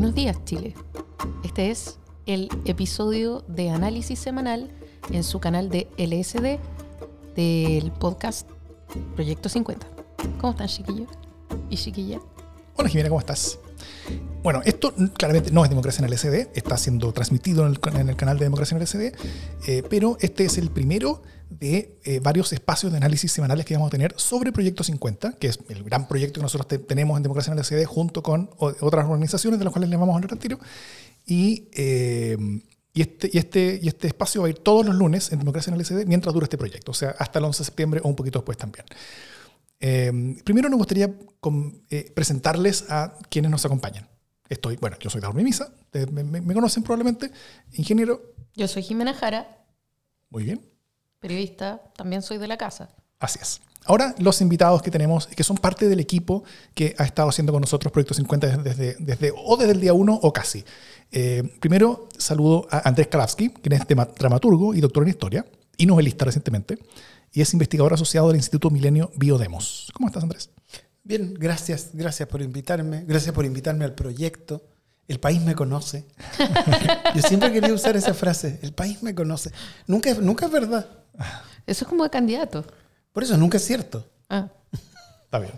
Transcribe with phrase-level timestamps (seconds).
[0.00, 0.74] Buenos días, Chile.
[1.44, 4.70] Este es el episodio de análisis semanal
[5.10, 6.58] en su canal de LSD
[7.36, 8.48] del podcast
[9.14, 9.86] Proyecto 50.
[10.40, 11.10] ¿Cómo están, chiquillos
[11.68, 12.22] y chiquillas?
[12.80, 13.58] Hola, Jimena, ¿cómo estás?
[14.42, 18.16] Bueno, esto claramente no es Democracia en LSD, está siendo transmitido en el, en el
[18.16, 19.12] canal de Democracia en LSD,
[19.68, 23.88] eh, pero este es el primero de eh, varios espacios de análisis semanales que vamos
[23.88, 27.22] a tener sobre Proyecto 50, que es el gran proyecto que nosotros te- tenemos en
[27.22, 30.38] Democracia en LSD junto con otras organizaciones de las cuales les vamos a hablar al
[30.38, 30.58] tiro.
[31.26, 32.38] Y, eh,
[32.94, 35.70] y, este, y, este, y este espacio va a ir todos los lunes en Democracia
[35.72, 38.16] en LSD mientras dura este proyecto, o sea, hasta el 11 de septiembre o un
[38.16, 38.86] poquito después también.
[39.80, 41.10] Eh, primero nos gustaría
[41.90, 44.08] eh, presentarles a quienes nos acompañan.
[44.48, 45.72] Estoy, bueno, yo soy Daur Misa,
[46.12, 47.30] me, me- me conocen probablemente,
[47.72, 49.64] ingeniero, Yo soy Jimena Jara,
[50.28, 50.60] muy bien,
[51.20, 52.88] periodista, también soy de la casa.
[53.20, 53.60] así es.
[53.86, 56.44] Ahora los invitados que tenemos, que son parte del equipo
[56.74, 60.20] que ha estado haciendo con nosotros Proyecto 50 desde, desde, o desde el día 1
[60.22, 60.62] o casi.
[61.10, 63.86] Eh, primero saludo a Andrés Kalavsky, quien es
[64.18, 65.46] dramaturgo y doctor en historia,
[65.78, 66.78] y novelista recientemente,
[67.32, 69.88] y es investigador asociado del Instituto Milenio Biodemos.
[69.94, 70.50] ¿Cómo estás, Andrés?
[71.04, 74.62] Bien, gracias, gracias por invitarme, gracias por invitarme al proyecto.
[75.08, 76.04] El país me conoce.
[77.14, 79.50] Yo siempre quería usar esa frase, el país me conoce.
[79.86, 80.86] Nunca, es- nunca es verdad.
[81.66, 82.64] Eso es como de candidato.
[83.12, 84.08] Por eso nunca es cierto.
[84.28, 84.48] Ah,
[85.24, 85.52] Está bien.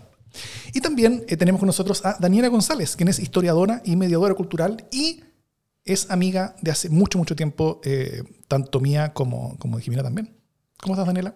[0.73, 4.85] Y también eh, tenemos con nosotros a Daniela González, quien es historiadora y mediadora cultural
[4.91, 5.23] y
[5.85, 10.35] es amiga de hace mucho, mucho tiempo, eh, tanto mía como, como de Jimena también.
[10.81, 11.35] ¿Cómo estás, Daniela?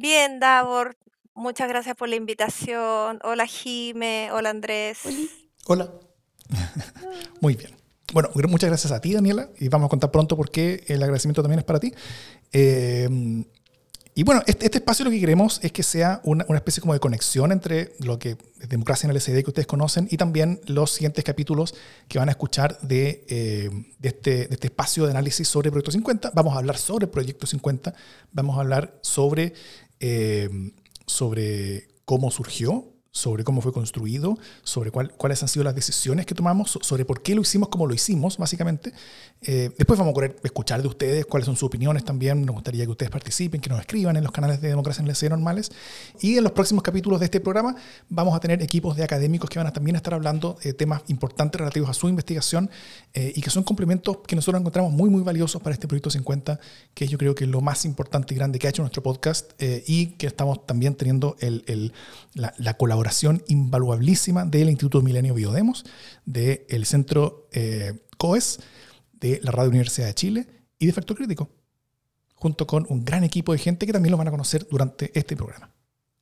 [0.00, 0.96] Bien, Davor,
[1.34, 3.20] muchas gracias por la invitación.
[3.22, 4.30] Hola, Jime.
[4.32, 4.98] Hola, Andrés.
[5.66, 5.90] Hola.
[7.42, 7.76] Muy bien.
[8.14, 11.02] Bueno, gr- muchas gracias a ti, Daniela, y vamos a contar pronto por qué el
[11.02, 11.92] agradecimiento también es para ti.
[12.50, 13.44] Eh,
[14.14, 16.94] y bueno, este, este espacio lo que queremos es que sea una, una especie como
[16.94, 20.60] de conexión entre lo que es Democracia en el LCD que ustedes conocen y también
[20.66, 21.74] los siguientes capítulos
[22.08, 25.92] que van a escuchar de, eh, de, este, de este espacio de análisis sobre Proyecto
[25.92, 26.32] 50.
[26.34, 27.94] Vamos a hablar sobre Proyecto 50,
[28.32, 29.54] vamos a hablar sobre,
[30.00, 30.48] eh,
[31.06, 36.34] sobre cómo surgió, sobre cómo fue construido, sobre cuál- cuáles han sido las decisiones que
[36.34, 38.92] tomamos, so- sobre por qué lo hicimos como lo hicimos, básicamente.
[39.42, 42.44] Eh, después vamos a escuchar de ustedes cuáles son sus opiniones también.
[42.46, 45.14] Nos gustaría que ustedes participen, que nos escriban en los canales de Democracia en la
[45.14, 45.72] CD normales.
[46.20, 47.74] Y en los próximos capítulos de este programa
[48.08, 51.58] vamos a tener equipos de académicos que van a también estar hablando de temas importantes
[51.58, 52.70] relativos a su investigación
[53.14, 56.60] eh, y que son complementos que nosotros encontramos muy, muy valiosos para este proyecto 50,
[56.94, 59.50] que yo creo que es lo más importante y grande que ha hecho nuestro podcast
[59.58, 61.92] eh, y que estamos también teniendo el- el-
[62.34, 62.99] la, la colaboración
[63.48, 65.84] invaluablísima del Instituto Milenio Biodemos,
[66.24, 68.60] del Centro eh, COES,
[69.12, 70.46] de la Radio Universidad de Chile
[70.78, 71.48] y de Factor Crítico,
[72.34, 75.36] junto con un gran equipo de gente que también lo van a conocer durante este
[75.36, 75.70] programa.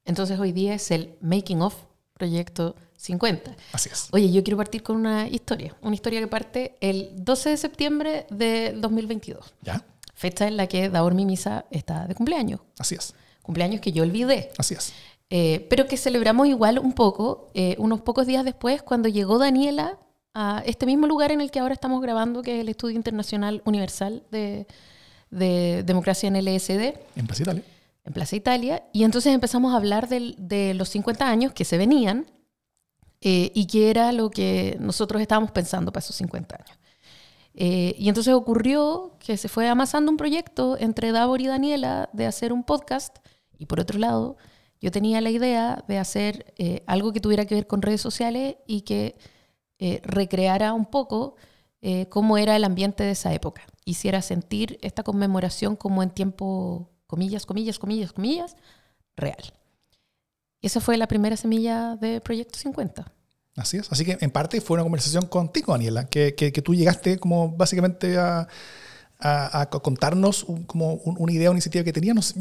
[0.05, 1.75] entonces hoy día es el Making of
[2.15, 3.55] Proyecto 50.
[3.73, 4.09] Así es.
[4.11, 8.27] Oye, yo quiero partir con una historia, una historia que parte el 12 de septiembre
[8.31, 9.85] del 2022, ¿Ya?
[10.15, 13.15] fecha en la que Daor Mimisa está de cumpleaños, Así es.
[13.43, 14.51] cumpleaños que yo olvidé.
[14.59, 14.93] Así es.
[15.31, 19.99] Eh, pero que celebramos igual un poco, eh, unos pocos días después, cuando llegó Daniela
[20.35, 23.61] a este mismo lugar en el que ahora estamos grabando, que es el Estudio Internacional
[23.67, 24.67] Universal de,
[25.31, 27.63] de Democracia en LSD, En Plaza Italia.
[28.05, 31.77] en Plaza Italia, y entonces empezamos a hablar del- de los 50 años que se
[31.77, 32.27] venían
[33.21, 36.79] eh, y qué era lo que nosotros estábamos pensando para esos 50 años.
[37.55, 42.27] Eh, y entonces ocurrió que se fue amasando un proyecto entre Davor y Daniela de
[42.27, 43.19] hacer un podcast,
[43.59, 44.37] y por otro lado,
[44.81, 48.57] yo tenía la idea de hacer eh, algo que tuviera que ver con redes sociales
[48.67, 49.17] y que
[49.79, 51.37] eh, recreara un poco
[51.81, 53.63] eh, cómo era el ambiente de esa época.
[53.85, 58.57] Hiciera sentir esta conmemoración como en tiempo, comillas, comillas, comillas, comillas,
[59.17, 59.53] real.
[60.61, 63.13] Y esa fue la primera semilla de Proyecto 50.
[63.57, 63.91] Así es.
[63.93, 67.51] Así que en parte fue una conversación contigo, Daniela, que, que, que tú llegaste como
[67.51, 68.47] básicamente a,
[69.21, 72.35] a, contarnos como un- una idea, una iniciativa que teníamos.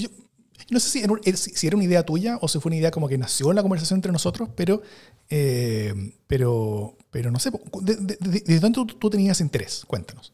[0.69, 2.91] No sé si era, eh, si era una idea tuya o si fue una idea
[2.91, 4.81] como que nació en la conversación entre nosotros, pero,
[5.29, 5.93] eh,
[6.27, 7.51] pero, pero no sé,
[7.81, 9.85] ¿de, de- de- ¿desde dónde tú, tenías interés?
[9.87, 10.33] Cuéntanos.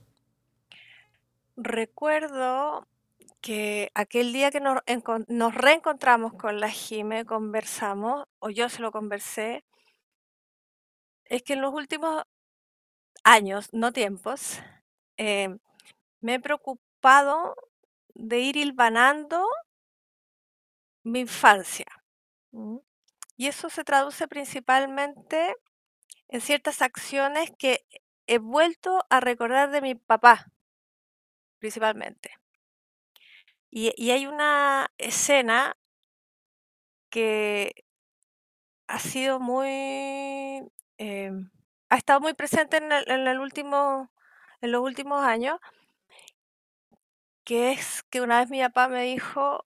[1.57, 2.87] Recuerdo
[3.41, 4.79] que aquel día que nos,
[5.27, 9.63] nos reencontramos con la Jime, conversamos, o yo se lo conversé,
[11.25, 12.23] es que en los últimos
[13.23, 14.59] años, no tiempos,
[15.17, 15.49] eh,
[16.21, 17.55] me he preocupado
[18.15, 19.45] de ir hilvanando
[21.03, 21.85] mi infancia.
[23.37, 25.55] Y eso se traduce principalmente
[26.27, 27.85] en ciertas acciones que
[28.27, 30.51] he vuelto a recordar de mi papá,
[31.59, 32.37] principalmente.
[33.69, 35.77] Y, y hay una escena
[37.09, 37.85] que
[38.87, 40.63] ha sido muy
[40.97, 41.51] em,
[41.93, 44.11] ha estado muy presente en, el, en, el último,
[44.61, 45.59] en los últimos años,
[47.43, 49.65] que es que una vez mi papá me dijo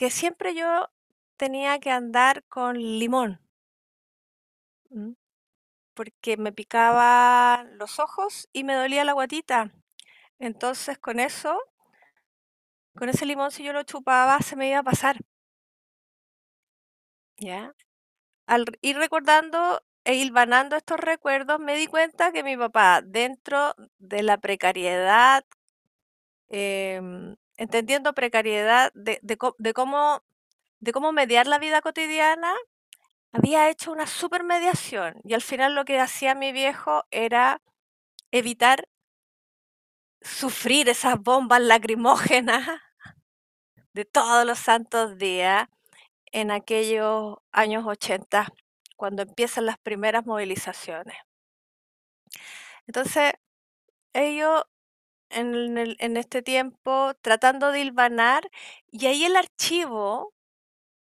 [0.00, 0.88] que siempre yo
[1.36, 3.38] tenía que andar con limón.
[5.92, 9.74] Porque me picaba los ojos y me dolía la guatita.
[10.38, 11.60] Entonces con eso,
[12.96, 15.18] con ese limón si yo lo chupaba se me iba a pasar.
[17.36, 17.74] ¿Ya?
[18.46, 24.22] Al ir recordando e hilvanando estos recuerdos, me di cuenta que mi papá, dentro de
[24.22, 25.44] la precariedad,
[26.48, 32.54] em, entendiendo precariedad de, cómo mediar la vida cotidiana,
[33.32, 35.20] había hecho una super mediación.
[35.24, 37.60] Y al final lo que hacía mi viejo era
[38.30, 38.88] evitar
[40.22, 42.66] sufrir esas bombas lacrimógenas
[43.92, 45.68] de todos los santos días
[46.32, 48.54] en aquellos años 80,
[48.96, 51.16] cuando empiezan las primeras movilizaciones.
[52.86, 53.34] Entonces,
[54.14, 54.64] ellos
[55.30, 58.50] en, en este tiempo tratando de hilvanar,
[58.90, 60.34] y ahí el archivo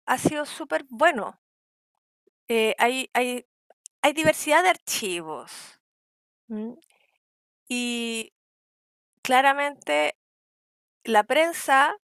[0.06, 1.40] ha sido súper bueno.
[2.50, 3.46] Eh, hay, hay,
[4.02, 5.80] hay diversidad de archivos.
[7.68, 8.34] Y
[9.24, 10.16] claramente
[11.04, 11.96] la prensa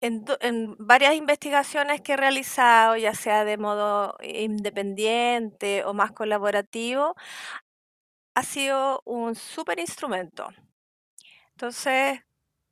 [0.00, 7.14] en, en, varias investigaciones que he realizado, ya sea de modo independiente o más colaborativo,
[8.34, 10.48] ha sido un súper instrumento.
[11.62, 12.18] Entonces...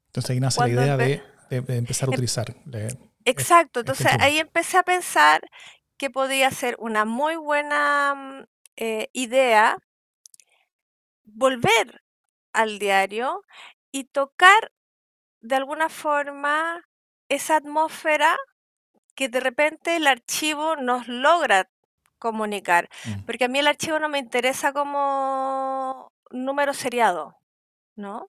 [0.06, 2.56] Entonces ahí nace la idea de, de, empezar a em utilizar.
[3.24, 5.48] exacto, entonces ahí empecé a pensar
[5.96, 9.78] que podía ser una muy buena eh, idea
[11.22, 12.02] volver
[12.52, 13.44] al diario
[13.92, 14.72] y tocar
[15.40, 16.84] de alguna forma
[17.28, 18.36] esa atmósfera
[19.14, 21.70] que de repente el archivo nos logra
[22.18, 22.88] comunicar.
[23.04, 23.24] Mm.
[23.24, 27.36] Porque a mí el archivo no me interesa como número seriado,
[27.94, 28.28] ¿no?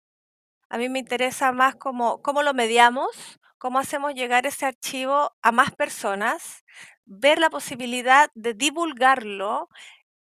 [0.72, 3.10] A mí me interesa más como cómo lo mediamos,
[3.58, 6.64] cómo hacemos llegar ese archivo a más personas,
[7.04, 9.68] ver la posibilidad de divulgarlo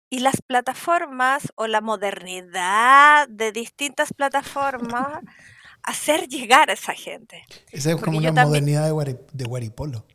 [0.10, 5.22] y las plataformas o la modernidad de distintas plataformas
[5.82, 7.46] hacer llegar a esa gente.
[7.72, 10.06] Esa es como una modernidad de, guari, de Guaripolo.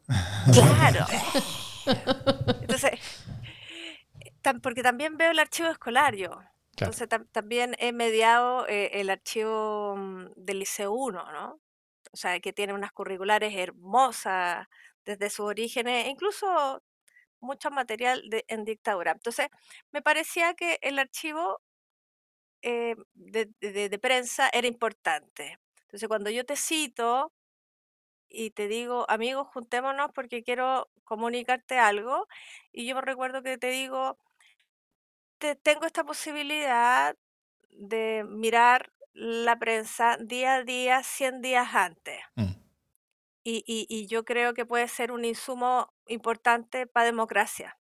[0.52, 1.06] Claro.
[2.60, 3.00] Entonces,
[4.62, 6.38] porque también veo el archivo escolar yo.
[6.80, 11.60] Entonces también he mediado eh, el archivo mm, del Liceo 1, ¿no?
[12.12, 14.66] O sea, que tiene unas curriculares hermosas
[15.04, 16.82] desde sus orígenes, e incluso
[17.40, 19.12] mucho material de, en dictadura.
[19.12, 19.48] Entonces,
[19.92, 21.60] me parecía que el archivo
[22.62, 25.58] eh, de, de, de, prensa era importante.
[25.82, 27.32] Entonces, cuando yo te cito
[28.28, 32.26] y te digo, amigos, juntémonos porque quiero comunicarte algo,
[32.72, 34.19] y yo me recuerdo que te digo,
[35.38, 37.17] te, tengo esta posibilidad
[37.70, 42.20] de mirar la prensa día a día, 100 días antes.
[42.37, 42.52] Mm.
[43.44, 47.79] Y, y, y, yo creo que puede ser un insumo importante para democracia.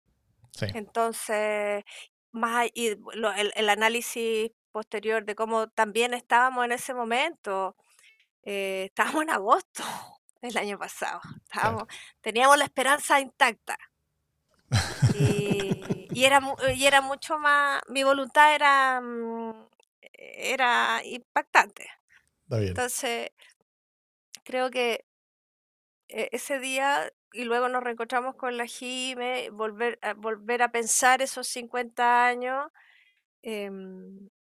[0.52, 0.66] Sí.
[0.74, 1.84] Entonces,
[2.32, 7.76] más y lo, el, el, análisis posterior de cómo también estábamos en ese momento,
[8.42, 9.84] eh, estábamos en agosto
[10.42, 11.84] del año pasado, estábamos,
[12.20, 13.78] teníamos la esperanza intacta.
[16.14, 16.40] Y, era,
[16.74, 19.68] y era mucho más, mi voluntad era, mm,
[20.12, 21.88] era impactante.
[22.50, 23.30] Entonces,
[24.44, 25.06] creo que
[26.08, 31.22] e, ese día y luego nos reencontramos con la Jime, volver, a, volver a pensar
[31.22, 32.70] esos 50 años.
[33.42, 33.70] Eh,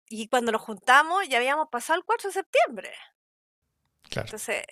[0.10, 2.92] y cuando nos juntamos ya habíamos pasado el 4 de septiembre.
[4.10, 4.26] Claro.
[4.26, 4.64] Entonces,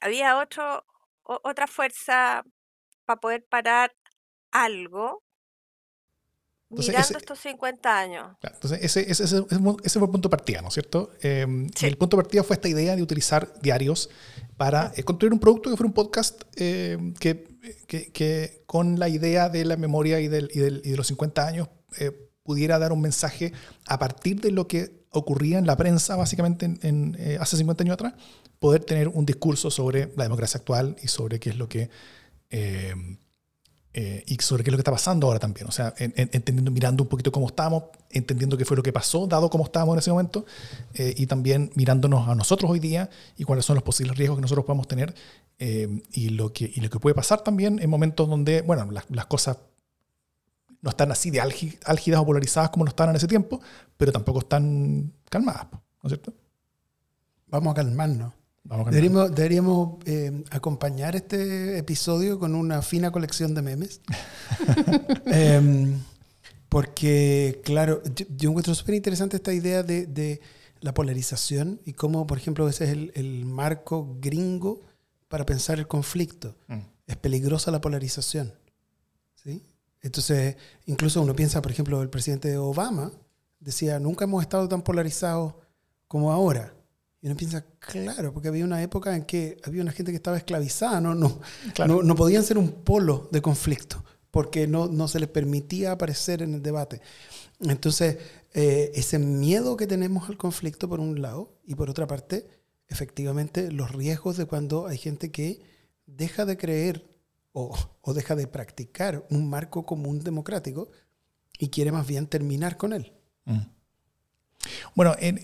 [0.00, 0.84] había otro,
[1.22, 2.44] o, otra fuerza
[3.06, 3.94] para poder parar
[4.50, 5.22] algo
[6.82, 8.26] Entonces, mirando ese- estos 50 años.
[8.40, 9.36] Claro, Entonces, ese, ese, ese,
[9.84, 11.10] ese fue el punto de partida, ¿no es cierto?
[11.22, 11.86] Eh, Sí.
[11.86, 14.10] El punto de partida fue esta idea de utilizar diarios
[14.56, 17.46] para eh, construir un producto que fuera un podcast eh, que,
[17.86, 21.06] que, que con la idea de la memoria y, del, y, del- y de los
[21.08, 22.12] 50 años eh,
[22.42, 23.52] pudiera dar un mensaje
[23.86, 27.84] a partir de lo que ocurría en la prensa, básicamente en, en, eh, hace 50
[27.84, 28.14] años atrás,
[28.58, 31.88] poder tener un discurso sobre la democracia actual y sobre qué es lo que...
[32.50, 32.94] eh,
[33.94, 35.66] eh, y sobre qué es lo que está pasando ahora también.
[35.68, 38.92] O sea, en- en- entendiendo, mirando un poquito cómo estamos, entendiendo qué fue lo que
[38.92, 40.44] pasó, dado cómo estábamos en ese momento,
[40.94, 44.42] eh, y también mirándonos a nosotros hoy día y cuáles son los posibles riesgos que
[44.42, 45.14] nosotros podemos tener
[45.60, 49.26] eh, y, lo que, y lo que puede pasar también en momentos donde, bueno, las,
[49.26, 49.58] cosas
[50.82, 53.60] no están así de álgi- álgidas o polarizadas como no estaban en ese tiempo,
[53.96, 56.34] pero tampoco están calmadas, ¿no es cierto?
[57.46, 58.32] Vamos a calmarnos.
[58.64, 58.86] Vamos.
[58.86, 64.00] Deberíamos, deberíamos eh, acompañar este episodio con una fina colección de memes.
[65.26, 66.00] Em,
[66.68, 70.40] Porque, claro, yo, yo encuentro súper interesante esta idea de, de
[70.80, 74.82] la polarización y cómo, por ejemplo, ese es el, el marco gringo
[75.28, 76.56] para pensar el conflicto.
[76.68, 76.80] Mm.
[77.06, 78.54] Es peligrosa la polarización.
[79.34, 79.64] ¿sí?
[80.02, 80.56] Entonces,
[80.86, 83.12] incluso uno piensa, por ejemplo, el presidente Obama
[83.60, 85.54] decía, nunca hemos estado tan polarizados
[86.08, 86.74] como ahora.
[87.24, 90.36] Y uno piensa, claro, porque había una época en que había una gente que estaba
[90.36, 91.40] esclavizada, no, no,
[91.72, 91.94] Claro.
[91.96, 96.42] no, no podían ser un polo de conflicto, porque no, no se les permitía aparecer
[96.42, 97.00] en el debate.
[97.60, 98.18] Entonces,
[98.52, 102.46] eh, ese miedo que tenemos al conflicto por un lado, y por otra parte,
[102.88, 105.62] efectivamente, los riesgos de cuando hay gente que
[106.04, 107.06] deja de creer
[107.54, 110.90] o, o deja de practicar un marco común democrático
[111.58, 113.14] y quiere más bien terminar con él.
[113.46, 113.60] Mm.
[114.94, 115.40] Bueno, en-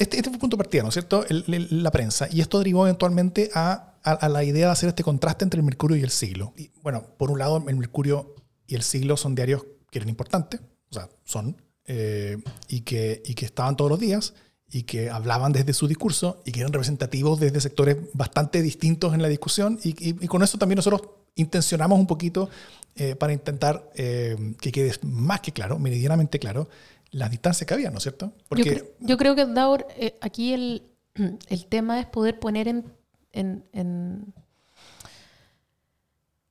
[0.00, 1.24] este, este fue el punto de partida, ¿no es cierto?
[1.28, 2.28] El- el- la prensa.
[2.30, 5.64] Y esto derivó eventualmente a, a- a la idea de hacer este contraste entre el
[5.64, 6.52] Mercurio y el Siglo.
[6.56, 8.34] Y, bueno, por un lado, el Mercurio
[8.66, 12.38] y el Siglo son diarios que eran importantes, o sea, son, eh,
[12.68, 14.34] y, que, y que estaban todos los días,
[14.72, 19.22] y que hablaban desde su discurso, y que eran representativos desde sectores bastante distintos en
[19.22, 19.80] la discusión.
[19.82, 21.02] Y, y- y con eso también nosotros
[21.34, 22.48] intencionamos un poquito
[22.96, 26.68] eh, para intentar eh, que quede más que claro, meridianamente claro,
[27.12, 28.32] las distancias que había, ¿no es cierto?
[28.50, 30.82] Yo, cre- yo creo que, Daur, eh, aquí el,
[31.48, 32.84] el tema es poder poner en,
[33.32, 34.32] en, en-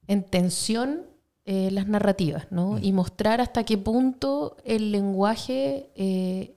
[0.07, 1.03] en tensión
[1.45, 2.73] eh, las narrativas, ¿no?
[2.73, 2.83] Mm.
[2.83, 6.55] Y mostrar hasta qué punto el lenguaje, eh,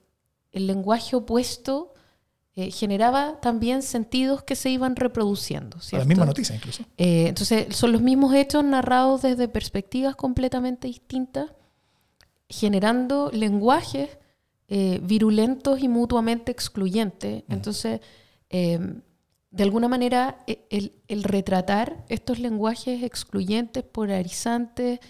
[0.53, 1.95] el lenguaje opuesto
[2.55, 5.79] eh, generaba también sentidos que se iban reproduciendo.
[5.93, 6.85] la misma noticia incluso.
[6.99, 11.51] Entonces, son los mismos hechos narrados desde perspectivas completamente distintas,
[12.53, 14.19] generando lenguajes
[14.69, 17.45] eh, virulentos y mutuamente excluyentes.
[17.49, 18.01] Entonces,
[18.51, 18.79] eh,
[19.51, 25.01] de alguna manera, e- el, el retratar estos lenguajes excluyentes, polarizantes,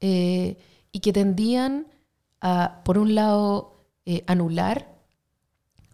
[0.00, 0.56] eh,
[0.92, 1.86] y que tendían
[2.40, 3.68] a, por un lado,
[4.26, 4.98] anular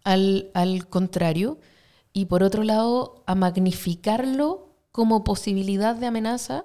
[0.02, 1.58] al, al contrario,
[2.12, 6.64] y por otro lado, a magnificarlo como posibilidad de amenaza,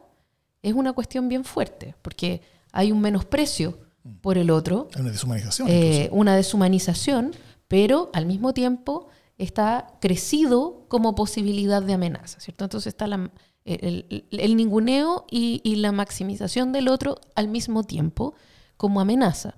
[0.61, 3.77] es una cuestión bien fuerte, porque hay un menosprecio
[4.21, 5.67] por el otro, una deshumanización.
[5.69, 7.31] eh, una deshumanización,
[7.67, 9.07] pero al mismo tiempo
[9.37, 12.65] está crecido como posibilidad de amenaza, ¿cierto?
[12.65, 13.31] Entonces está la-
[13.65, 18.33] el, el- el ninguneo y, y la maximización del otro al mismo tiempo
[18.77, 19.55] como amenaza.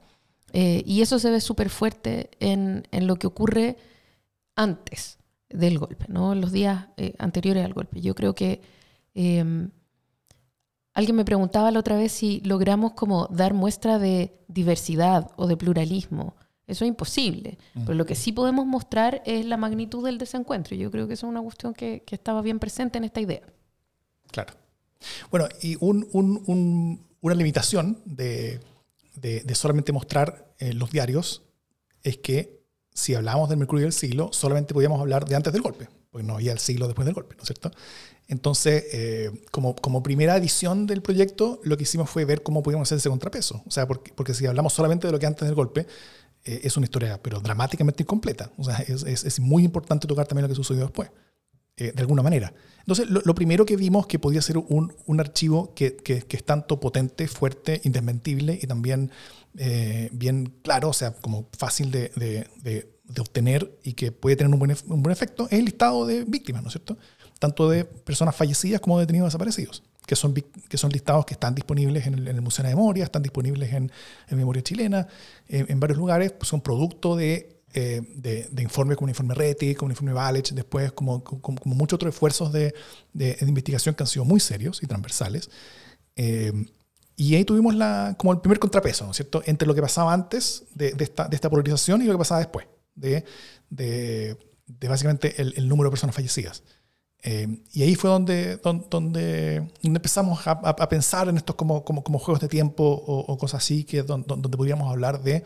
[0.54, 3.78] Eh, y eso se ve súper fuerte en, en lo que ocurre
[4.56, 5.18] antes
[5.50, 6.34] del golpe, ¿no?
[6.34, 8.00] En los días eh, anteriores al golpe.
[8.02, 8.62] Yo creo que
[9.16, 9.68] eh,
[10.96, 15.56] alguien me preguntaba la otra vez si logramos como dar muestra de diversidad o de
[15.58, 16.36] pluralismo.
[16.68, 17.60] Eso es imposible.
[17.76, 20.74] Pero lo que sí podemos mostrar es la magnitud del desencuentro.
[20.76, 23.22] Y Yo creo que eso es una cuestión que, que estaba bien presente en esta
[23.22, 23.44] idea.
[24.32, 24.54] Claro.
[25.30, 28.60] Bueno, y un- un- un- una limitación de,
[29.16, 31.44] de- de solamente mostrar eh, los diarios
[32.02, 35.88] es que si hablábamos del Mercurio del siglo, solamente podíamos hablar de antes del golpe,
[36.16, 37.72] porque no había el siglo después del golpe, ¿no es cierto?
[38.30, 43.00] Entonces, eh, como, primera edición del proyecto, lo que hicimos fue ver cómo podíamos hacer
[43.00, 43.62] ese contrapeso.
[43.68, 45.86] O sea, porque, si hablamos solamente de lo que antes del golpe,
[46.46, 48.50] eh, es una historia, pero dramáticamente incompleta.
[48.58, 51.10] O sea, es, muy importante tocar también lo que sucedió después
[51.76, 52.54] eh, de alguna manera.
[52.80, 57.28] Entonces, lo, lo primero que vimos que podía ser un, archivo que, es tanto potente,
[57.28, 59.12] fuerte, indesmentible y también
[60.14, 64.76] bien claro, o sea, como fácil de- de obtener y que puede tener un buen,
[64.88, 66.98] un buen efecto, es el listado de víctimas, ¿no es cierto?
[67.40, 71.54] Tanto de personas fallecidas como de detenidos desaparecidos, que son, que son listados que están
[71.56, 73.92] disponibles en el, en el Museo de Memoria, están disponibles en,
[74.30, 75.08] en Memoria Chilena,
[75.48, 79.34] eh, en varios lugares, pues son producto de eh, de, de informes como el informe
[79.36, 82.74] RETI, como el informe Valech, después como, como, como muchos otros esfuerzos de,
[83.12, 85.50] de- de investigación que han sido muy serios y transversales.
[86.16, 86.54] Eh,
[87.18, 90.14] y ahí tuvimos la, como el primer contrapeso, ¿no es cierto?, entre lo que pasaba
[90.14, 93.26] antes de esta, de esta polarización y lo que pasaba después, de,
[93.70, 94.38] de,
[94.88, 96.64] básicamente el, número de personas fallecidas.
[97.24, 102.04] Eh, y ahí fue donde, don- donde, donde empezamos a, pensar en estos como, como,
[102.04, 105.44] como juegos de tiempo o, o cosas así, que don- don- donde podríamos hablar de,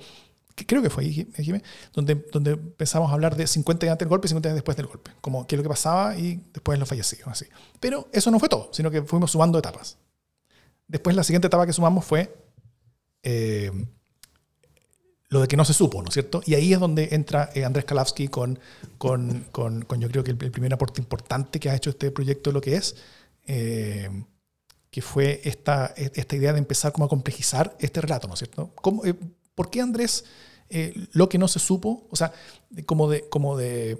[0.56, 1.63] que creo que fue ahí, Jim- Jimé,
[1.94, 4.75] donde, donde empezamos a hablar de 50 días antes del golpe y 50 días después
[4.75, 7.27] del golpe, como qué es lo que pasaba y después los fallecidos.
[7.29, 7.46] Así.
[7.79, 9.98] Pero eso no fue todo, sino que fuimos sumando etapas.
[10.88, 12.36] Después la siguiente etapa que sumamos fue
[13.24, 13.72] eh,
[15.29, 16.41] lo de que no se supo, ¿no es cierto?
[16.45, 18.59] Y ahí es donde entra eh, Andrés Kalawski con,
[18.98, 22.62] con, con, yo creo que el, primer aporte importante que ha hecho este proyecto lo
[22.62, 22.95] que es,
[23.45, 24.09] eh,
[24.89, 28.74] que fue esta, esta idea de empezar como a complejizar este relato, ¿no es cierto?
[28.75, 29.13] ¿Cómo, eh,
[29.53, 30.25] ¿Por qué Andrés
[31.13, 32.31] lo que no se supo, o sea,
[32.86, 33.98] como de, como de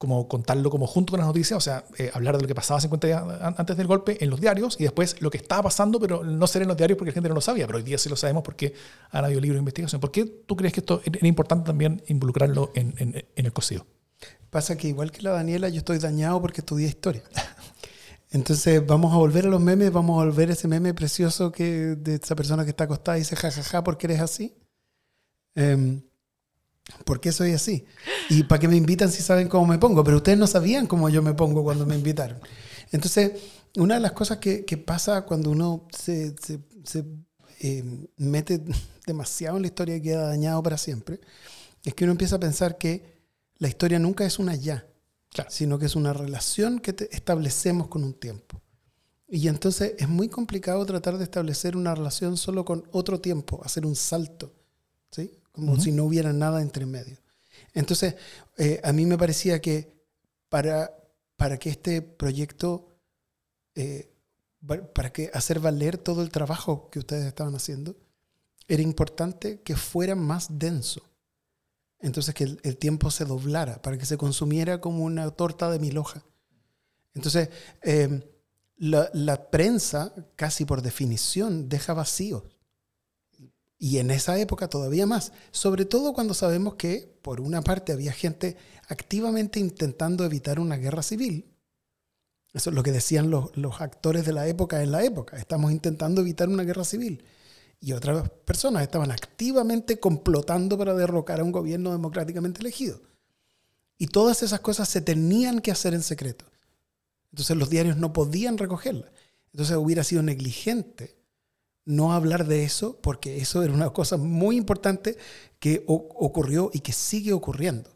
[0.00, 2.80] como contarlo como junto con las noticias, o sea, eh, hablar de lo que pasaba
[2.80, 6.24] 50 días antes del golpe en los diarios y después lo que estaba pasando, pero
[6.24, 8.08] no ser en los diarios porque la gente no lo sabía, pero hoy día sí
[8.08, 8.72] lo sabemos porque
[9.10, 10.00] han habido libros de investigación.
[10.00, 13.84] ¿Por qué tú crees que esto era importante también involucrarlo en, el cocido?
[14.48, 17.22] Pasa que igual que la Daniela, yo estoy dañado porque estudié historia.
[18.30, 21.94] Entonces vamos a volver a los memes, vamos a volver a ese meme precioso que
[21.94, 24.56] de esa persona que está acostada y dice jajaja ja, ja, porque eres así.
[25.56, 26.00] Eh,
[27.04, 27.84] ¿Por qué soy así?
[28.28, 30.04] ¿Y para qué me invitan si saben cómo me pongo?
[30.04, 32.38] Pero ustedes no sabían cómo yo me pongo cuando me invitaron.
[32.92, 33.32] Entonces,
[33.76, 37.04] una de las cosas que, que pasa cuando uno se, se, se
[37.60, 37.84] eh,
[38.16, 38.62] mete
[39.06, 41.20] demasiado en la historia y queda dañado para siempre,
[41.84, 43.20] es que uno empieza a pensar que
[43.58, 44.86] la historia nunca es una ya,
[45.48, 48.60] sino que es una relación que establecemos con un tiempo.
[49.28, 53.86] Y entonces es muy complicado tratar de establecer una relación solo con otro tiempo, hacer
[53.86, 54.52] un salto.
[55.10, 55.39] ¿sí?
[55.60, 57.18] Como si no hubiera nada entre medio.
[57.74, 58.16] Entonces,
[58.56, 59.94] eh, a mí me parecía que
[60.48, 60.92] para,
[61.36, 62.88] para que este proyecto,
[63.74, 64.12] eh,
[64.94, 67.96] para que hacer valer todo el trabajo que ustedes estaban haciendo,
[68.68, 71.02] era importante que fuera más denso.
[72.00, 75.98] Entonces, que el, tiempo se doblara, para que se consumiera como una torta de mil
[75.98, 76.22] hojas.
[77.14, 77.50] Entonces,
[77.82, 78.26] eh,
[78.76, 82.44] la, la, prensa, casi por definición, deja vacíos.
[83.82, 88.12] Y en esa época todavía más, sobre todo cuando sabemos que, por una parte, había
[88.12, 88.58] gente
[88.88, 91.50] activamente intentando evitar una guerra civil.
[92.52, 95.38] Eso es lo que decían los, actores de la época en la época.
[95.38, 97.24] Estamos intentando evitar una guerra civil.
[97.80, 103.00] Y otras personas estaban activamente complotando para derrocar a un gobierno democráticamente elegido.
[103.96, 106.44] Y todas esas cosas se tenían que hacer en secreto.
[107.32, 109.10] Entonces los diarios no podían recogerlas.
[109.52, 111.19] Entonces hubiera sido negligente
[111.84, 115.16] no hablar de eso porque eso era una cosa muy importante
[115.58, 117.90] que ocurrió y que sigue ocurriendo.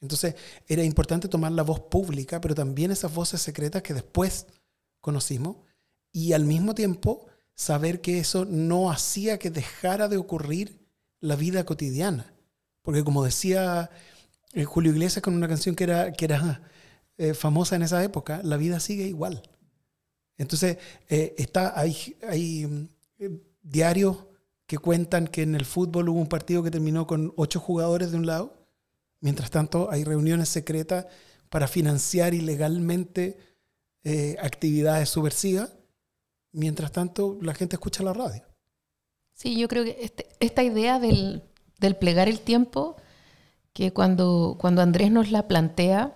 [0.00, 0.34] Entonces
[0.68, 4.46] era importante tomar la voz pública, pero también esas voces secretas que después
[5.00, 5.56] conocimos
[6.12, 10.80] y al mismo tiempo saber que eso no hacía que dejara de ocurrir
[11.20, 12.34] la vida cotidiana.
[12.82, 13.90] Porque como decía
[14.52, 16.62] eh, Julio Iglesias con una canción que era, que era
[17.16, 19.42] eh, famosa en esa época, la vida sigue igual.
[20.36, 22.88] Entonces, eh, está, hay, hay
[23.62, 24.26] diarios
[24.66, 28.18] que cuentan que en el fútbol hubo un partido que terminó con ocho jugadores de
[28.18, 28.66] un lado.
[29.20, 31.06] Mientras tanto, hay reuniones secretas
[31.50, 33.38] para financiar ilegalmente
[34.02, 35.72] eh, actividades subversivas.
[36.52, 38.42] Mientras tanto, la gente escucha la radio.
[39.34, 41.42] Sí, yo creo que este, esta idea del,
[41.98, 42.96] plegar el tiempo,
[43.72, 46.14] que cuando, cuando Andrés nos la plantea,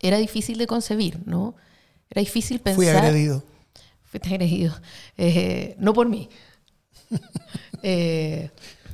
[0.00, 1.56] era difícil de concebir, ¿no?
[2.08, 2.76] Era difícil pensar.
[2.76, 3.42] Fui agredido
[4.14, 4.74] fuiste agredido.
[5.16, 6.28] Eh, no por mí.
[7.82, 8.50] eh,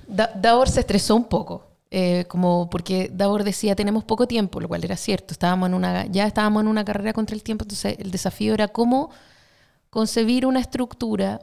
[0.07, 1.67] Davor se estresó un poco.
[1.93, 5.33] Eh, como porque Davor decía tenemos poco tiempo, lo cual era cierto.
[5.35, 8.69] Estábamos en una, ya estábamos en una carrera contra el tiempo, entonces el desafío era
[8.69, 9.11] cómo
[9.91, 11.41] concebir una estructura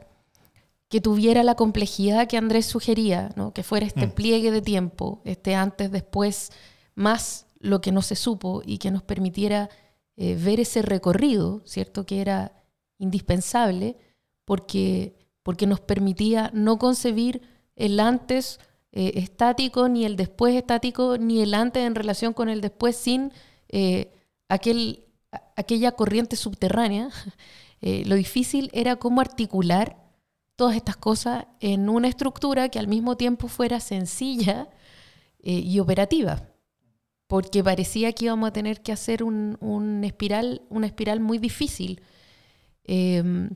[0.88, 3.52] que tuviera la complejidad que Andrés sugería, ¿no?
[3.52, 4.12] que fuera este mm.
[4.12, 6.52] pliegue de tiempo, este antes, después,
[6.96, 9.70] más lo que no se supo y que nos permitiera
[10.16, 12.06] eh, ver ese recorrido, ¿cierto?
[12.06, 12.54] Que era
[12.98, 13.98] indispensable
[14.46, 17.42] porque, porque nos permitía no concebir
[17.76, 18.60] el antes
[18.92, 23.32] eh, estático, ni el después estático, ni el antes en relación con el después sin
[23.70, 24.12] eh,
[24.50, 25.04] aquel,
[25.56, 27.10] aquella corriente subterránea.
[27.80, 29.98] Eh, lo difícil era cómo articular
[30.56, 34.68] todas estas cosas en una estructura que al mismo tiempo fuera sencilla
[35.44, 36.42] y operativa
[37.28, 42.02] porque parecía que íbamos a tener que hacer un, un espiral, una espiral muy difícil
[42.88, 43.50] Em,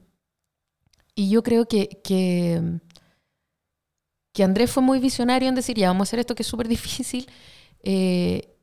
[1.15, 2.79] y yo creo que, que,
[4.43, 7.27] Andrés fue muy visionario en decir, ya vamos a hacer esto que es súper difícil,
[7.83, 8.55] eh,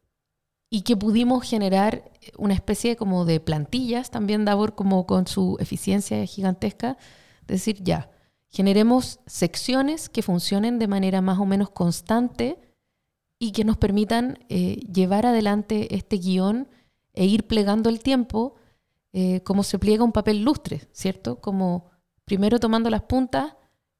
[0.70, 6.24] y que pudimos generar una especie como de plantillas, también Davor como con su eficiencia
[6.26, 6.98] gigantesca,
[7.46, 8.10] decir, ya,
[8.48, 12.58] generemos secciones que funcionen de manera más o menos constante
[13.38, 16.68] y que nos permitan eh, llevar adelante este guion
[17.14, 18.56] e ir plegando el tiempo
[19.12, 21.40] eh, como se pliega un papel lustre, ¿cierto?
[21.40, 21.90] Como
[22.24, 23.54] primero tomando las puntas,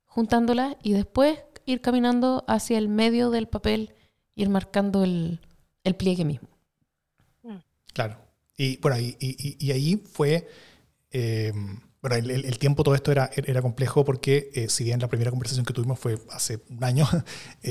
[0.05, 3.95] juntándolas y después ir caminando hacia el medio del papel,
[4.35, 5.41] ir marcando el,
[5.97, 6.49] pliegue mismo.
[7.43, 7.57] Mm.
[7.95, 8.19] Claro.
[8.57, 10.47] Y bueno, y, ahí fue.
[11.11, 11.53] Eh,
[12.03, 15.65] bueno, el, tiempo todo esto era, era complejo porque, eh, si bien la primera conversación
[15.65, 17.07] que tuvimos fue hace un año,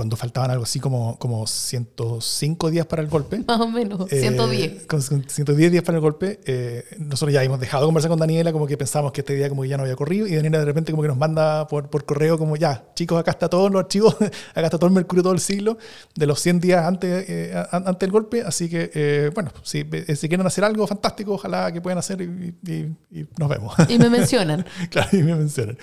[0.00, 3.38] cuando faltaban algo así como, como 105 días para el golpe.
[3.46, 4.86] Más o menos, eh, 110.
[4.86, 8.50] con 110 días para el golpe, eh, nosotros ya hemos dejado de conversar con Daniela,
[8.50, 10.64] como que pensamos que este día como que ya no había corrido, y Daniela de
[10.64, 13.80] repente como que nos manda por, por correo como ya, chicos, acá está todos los
[13.82, 14.14] archivos,
[14.54, 15.76] acá está todo el mercurio, todo el siglo,
[16.14, 20.16] de los 100 días antes, eh, antes del golpe, así que, eh, bueno, si, eh,
[20.16, 23.74] si quieren hacer algo fantástico, ojalá que puedan hacer y, y- y nos vemos.
[23.88, 24.64] Y me mencionan.
[24.90, 25.76] claro, y me mencionan.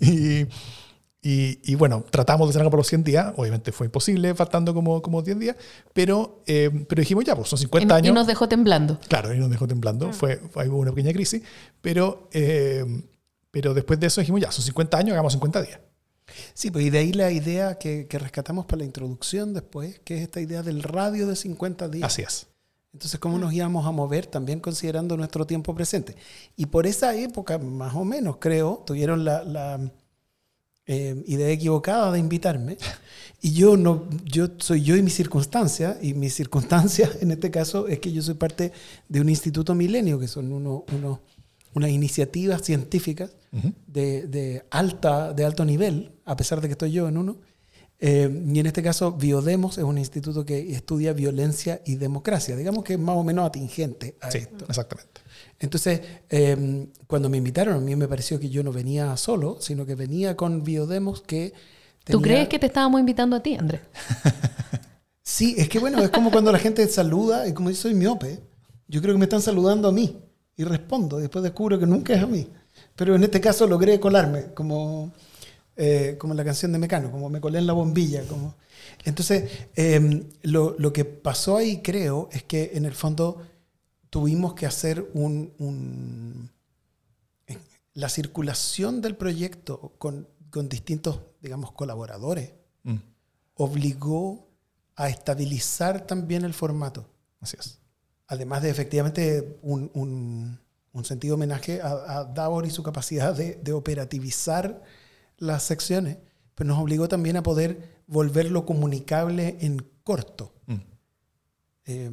[0.00, 0.46] Y,
[1.26, 4.74] y, y bueno, tratamos de hacer algo por los 100 días, obviamente fue imposible, faltando
[4.74, 5.56] como, como 10 días,
[5.94, 8.10] pero, eh, pero dijimos ya, pues son 50 Y, años.
[8.10, 9.00] y nos dejó temblando.
[9.08, 10.12] Claro, y nos dejó temblando.
[10.12, 11.42] Fue, fue hubo una pequeña crisis.
[11.80, 12.84] Pero, eh,
[13.50, 15.80] pero después de eso dijimos, ya, son 50 años, hagamos 50 días.
[16.52, 20.16] Sí, pues y de ahí la idea que, que rescatamos para la introducción después, que
[20.16, 22.04] es esta idea del radio de 50 días.
[22.06, 22.48] Así es.
[22.92, 26.16] Entonces, ¿cómo nos íbamos a mover también considerando nuestro tiempo presente?
[26.54, 29.80] Y por esa época, más o menos, creo, tuvieron la, la,
[30.86, 32.76] eh, idea equivocada de invitarme.
[33.40, 37.88] Y yo no, yo soy yo y mi circunstancia, y mi circunstancia en este caso
[37.88, 38.72] es que yo soy parte
[39.08, 41.20] de un instituto milenio, que son uno, uno-
[41.74, 43.32] unas iniciativas científicas
[43.86, 47.36] de, de alta, de alto nivel, a pesar de que estoy yo en uno.
[48.00, 52.54] Eh, y en este caso, Biodemos es un instituto que estudia violencia y democracia.
[52.56, 54.64] Digamos que es más o menos atingente a Sí, esto.
[54.68, 55.20] exactamente.
[55.60, 59.86] Entonces, eh, cuando me invitaron, a mí me pareció que yo no venía solo, sino
[59.86, 61.52] que venía con Biodemos que...
[62.04, 63.80] ¿Tú tenía- crees que te estábamos invitando a ti, Andrés?
[65.22, 68.40] Sí, es que bueno, es como cuando la gente saluda, y como yo soy miope,
[68.88, 70.18] yo creo que me están saludando a mí,
[70.56, 72.46] y respondo, y después descubro que nunca es a mí.
[72.94, 75.12] Pero en este caso logré colarme, como,
[75.76, 78.22] eh, como la canción de Mecano, como me colé en la bombilla.
[78.28, 78.54] Como.
[79.04, 83.40] Entonces, eh, lo, lo que pasó ahí, creo, es que en el fondo
[84.14, 86.48] tuvimos que hacer un, un-
[87.94, 92.52] la circulación del proyecto con, con distintos, digamos, colaboradores
[92.84, 92.98] Mm,
[93.54, 94.46] obligó
[94.94, 97.08] a estabilizar también el formato.
[97.40, 97.80] así es.
[98.28, 100.60] Además de efectivamente un, un-
[100.92, 104.82] un sentido homenaje a, a Davor y su capacidad de, de operativizar
[105.38, 106.18] las secciones,
[106.54, 110.52] pero nos obligó también a poder volverlo comunicable en corto.
[110.66, 110.74] Mm,
[111.86, 112.10] Eh,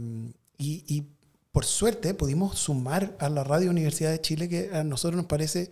[0.57, 1.07] y, y
[1.51, 5.69] por suerte pudimos sumar a la Radio Universidad de Chile, que a nosotros nos parece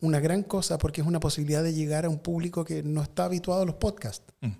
[0.00, 3.24] una gran cosa porque es una posibilidad de llegar a un público que no está
[3.26, 4.32] habituado a los podcasts.
[4.40, 4.50] mm.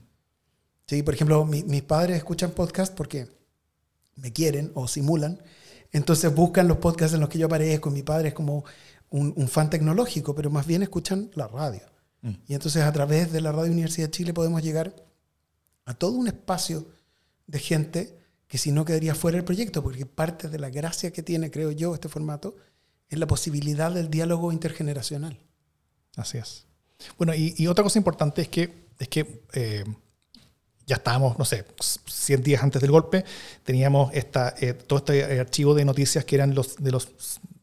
[0.86, 3.28] Sí, por ejemplo, mi- mis padres escuchan podcasts porque
[4.16, 5.40] me quieren o simulan.
[5.92, 7.90] Entonces buscan los podcasts en los que yo aparezco.
[7.90, 8.64] Mi padre es como
[9.08, 11.82] un, un fan tecnológico, pero más bien escuchan la radio.
[12.22, 12.30] Mm.
[12.48, 14.92] Y entonces a través de la Radio Universidad de Chile podemos llegar
[15.86, 16.84] a todo un espacio
[17.46, 18.19] de gente
[18.50, 21.70] que si no quedaría fuera del proyecto, porque parte de la gracia que tiene, creo
[21.70, 22.56] yo, este formato,
[23.08, 25.38] es la posibilidad del diálogo intergeneracional.
[26.16, 26.66] Así es.
[27.16, 29.84] Bueno, y, y otra cosa importante es que, es que eh,
[30.84, 31.64] ya estábamos, no sé,
[32.06, 33.24] 100 días antes del golpe,
[33.62, 37.08] teníamos esta, eh, todo este eh, archivo de noticias que eran los de los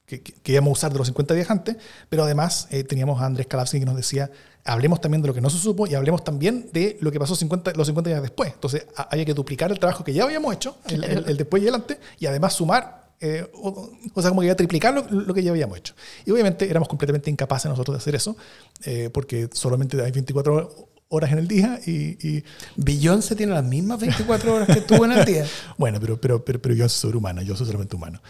[0.07, 1.75] que, que- íbamos a usar de los 50 días antes,
[2.09, 4.31] pero además eh, teníamos a Andrés Kalavsky que nos decía,
[4.63, 7.35] hablemos también de lo que no se supo y hablemos también de lo que pasó
[7.35, 8.53] 50, los 50 días después.
[8.53, 11.61] Entonces a- había que duplicar el trabajo que ya habíamos hecho, el, el- el después
[11.61, 14.93] y el antes, y además sumar eh, o, o sea, como que iba a triplicar
[14.93, 15.93] lo, lo que ya habíamos hecho.
[16.25, 18.37] Y obviamente éramos completamente incapaces nosotros de hacer eso,
[18.85, 21.91] eh, porque solamente hay 24 horas en el día y,
[22.27, 22.43] y,
[22.75, 25.45] Beyoncé tiene las mismas 24 horas que tú en el día.
[25.77, 28.21] bueno, pero, pero, pero, pero yo soy sobrehumana, yo soy solamente humano.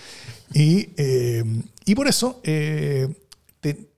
[0.54, 1.44] Y, eh,
[1.86, 3.08] y por eso, eh,
[3.60, 3.90] te-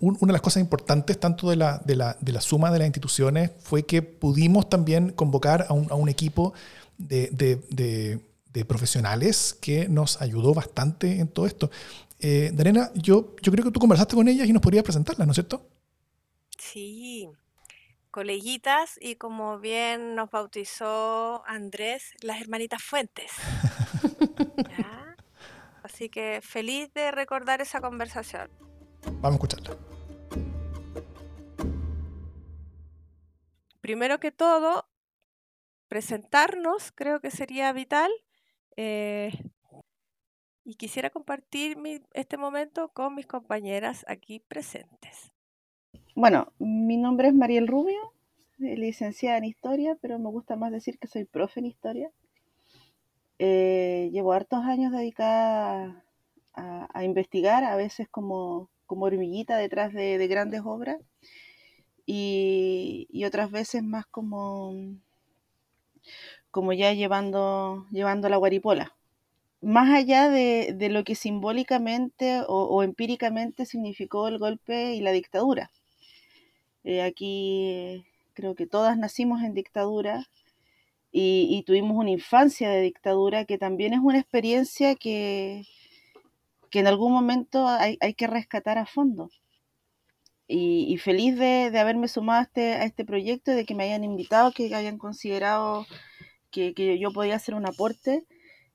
[0.00, 2.86] una de las cosas importantes tanto de la, de, la, de la suma de las
[2.86, 6.52] instituciones fue que pudimos también convocar a un, a un equipo
[6.98, 8.20] de, de- de-
[8.52, 11.70] de profesionales que nos ayudó bastante en todo esto.
[12.18, 15.32] Eh, Daniela, yo, yo creo que tú conversaste con ellas y nos podrías presentarlas, ¿no
[15.32, 15.66] es cierto?
[16.58, 17.28] Sí,
[18.10, 23.30] coleguitas y como bien nos bautizó Andrés, las hermanitas Fuentes.
[24.68, 25.16] ¿Ya?
[25.82, 28.50] Así que feliz de recordar esa conversación.
[29.20, 29.76] Vamos a escucharla.
[33.80, 34.88] Primero que todo,
[35.88, 38.10] presentarnos creo que sería vital.
[38.76, 39.32] eh,
[40.64, 45.32] y quisiera compartir mi- este momento con mis compañeras aquí presentes.
[46.20, 48.12] Bueno, mi nombre es Mariel Rubio,
[48.58, 52.10] eh, licenciada en Historia, pero me gusta más decir que soy profe en Historia.
[53.38, 56.04] Eh, llevo hartos años dedicada
[56.54, 60.98] a, investigar, a veces como, como hormiguita detrás de, de grandes obras
[62.04, 64.74] y, otras veces más como,
[66.50, 68.96] como ya llevando, llevando la guaripola.
[69.60, 75.70] Más allá de, de lo que simbólicamente o empíricamente significó el golpe y la dictadura.
[76.88, 80.26] Eh, aquí creo que todas nacimos en dictadura
[81.12, 85.64] y, tuvimos una infancia de dictadura que también es una experiencia que,
[86.70, 89.28] que en algún momento hay, que rescatar a fondo.
[90.46, 94.52] Y, feliz de, haberme sumado a este, a este proyecto, de que me hayan invitado,
[94.52, 95.86] que hayan considerado
[96.50, 98.24] que, yo podía hacer un aporte.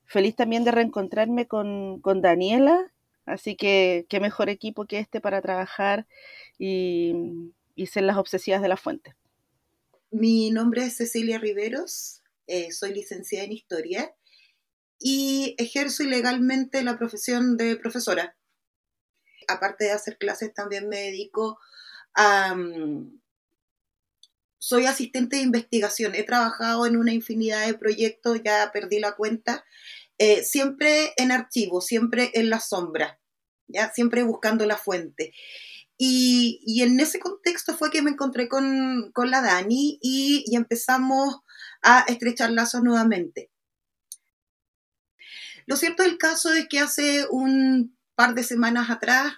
[0.05, 2.91] Feliz también de reencontrarme con, con Daniela,
[3.25, 6.05] así que qué mejor equipo que este para trabajar
[6.59, 7.15] y,
[7.75, 9.15] y las obsesivas de la fuente.
[10.11, 14.13] Mi nombre es Cecilia Riveros, eh, soy licenciada en Historia
[14.99, 18.35] y ejerzo ilegalmente la profesión de profesora.
[19.47, 21.59] Aparte de hacer clases, también me dedico
[22.13, 22.55] a...
[22.55, 23.19] Mm,
[24.59, 26.15] soy asistente de investigación.
[26.15, 29.65] He trabajado en una infinidad de proyectos, ya perdí la cuenta,
[30.17, 33.19] eh, siempre en archivo, siempre en la sombra,
[33.67, 33.91] ¿ya?
[33.91, 35.33] siempre buscando la fuente.
[35.97, 41.39] Y, en ese contexto fue que me encontré con, la Dani y, empezamos
[41.81, 43.51] a estrechar lazos nuevamente.
[45.65, 49.33] Lo cierto del caso es que hace un par de semanas atrás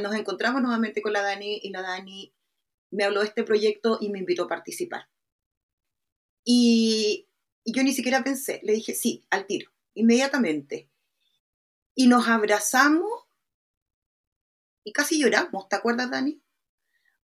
[0.00, 2.34] nos encontramos nuevamente con la Dani y la Dani
[2.90, 5.08] me habló de este proyecto y me invitó a participar.
[6.44, 7.28] Y,
[7.64, 10.90] y yo ni siquiera pensé, le dije sí, al tiro, inmediatamente.
[11.94, 13.21] Y nos abrazamos
[14.84, 16.42] y casi lloramos, ¿te acuerdas, Dani?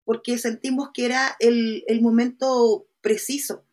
[0.05, 3.67] Porque sentimos que era el, momento preciso.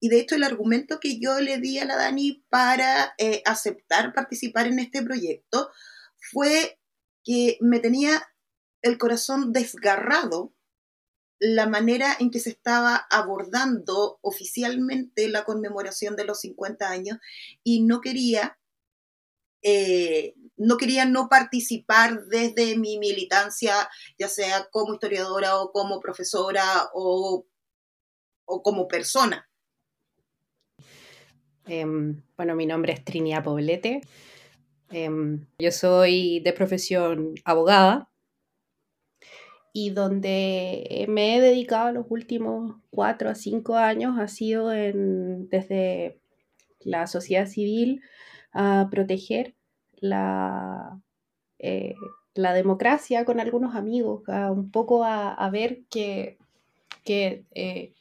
[0.00, 4.12] Y de hecho el argumento que yo le di a la Dani para eh, aceptar
[4.12, 5.70] participar en este proyecto
[6.16, 6.80] fue
[7.24, 8.22] que me tenía
[8.82, 10.52] el corazón desgarrado
[11.38, 17.18] la manera en que se estaba abordando oficialmente la conmemoración de los 50 años
[17.64, 18.58] y no quería
[19.62, 23.74] eh, no quería no participar desde mi militancia,
[24.18, 27.46] ya sea como historiadora o como profesora o,
[28.44, 29.48] como persona.
[31.66, 34.02] Em, bueno, mi nombre es Trinidad Poblete.
[34.90, 38.10] Em, yo soy de profesión abogada
[39.72, 46.20] y donde me he dedicado los últimos cuatro a cinco años ha sido desde
[46.80, 48.02] la sociedad civil
[48.52, 49.54] a proteger
[50.02, 51.00] la,
[51.58, 51.94] eh,
[52.34, 56.38] la democracia con algunos amigos, un poco a, ver que,
[57.06, 57.94] eh,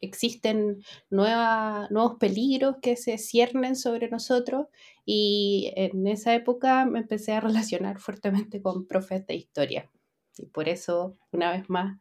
[0.00, 4.66] existen nuevos peligros que se ciernen sobre nosotros
[5.04, 7.40] y en esa época me empecé a
[7.80, 9.90] relacionar fuertemente con profes de historia
[10.36, 11.98] y por eso una vez más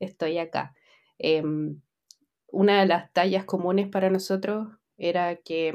[0.00, 0.74] estoy acá.
[1.18, 1.80] Em,
[2.50, 5.72] una de las tallas comunes para nosotros era que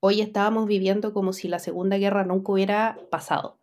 [0.00, 3.58] hoy estábamos viviendo como si la Segunda Guerra nunca hubiera pasado.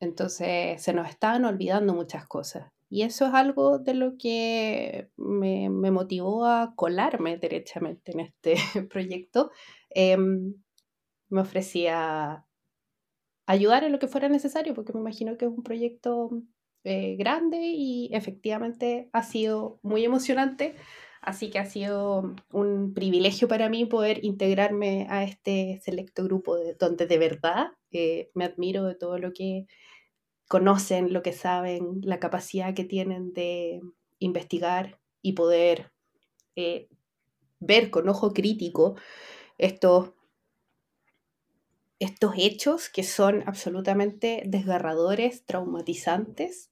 [0.00, 2.72] Entonces se nos estaban olvidando muchas cosas.
[2.90, 8.54] Y eso es algo de lo que me, motivó a colarme derechamente en este
[8.90, 9.50] proyecto.
[9.90, 10.54] Em,
[11.28, 12.46] me ofrecía
[13.46, 16.30] ayudar en lo que fuera necesario, porque me imagino que es un proyecto
[16.84, 20.76] eh, grande y efectivamente ha sido muy emocionante
[21.20, 26.74] Así que ha sido un privilegio para mí poder integrarme a este selecto grupo de,
[26.74, 29.66] donde de verdad eh, me admiro de todo lo que
[30.48, 33.80] conocen, lo que saben, la capacidad que tienen de
[34.18, 35.92] investigar y poder
[36.56, 36.88] eh,
[37.60, 38.96] ver con ojo crítico
[39.58, 40.12] estos,
[41.98, 46.70] estos hechos que son absolutamente desgarradores, traumatizantes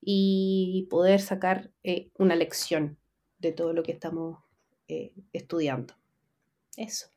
[0.00, 2.98] y poder sacar eh, una lección
[3.42, 4.38] de todo lo que estamos
[4.88, 5.94] eh, estudiando.
[6.76, 7.08] Eso.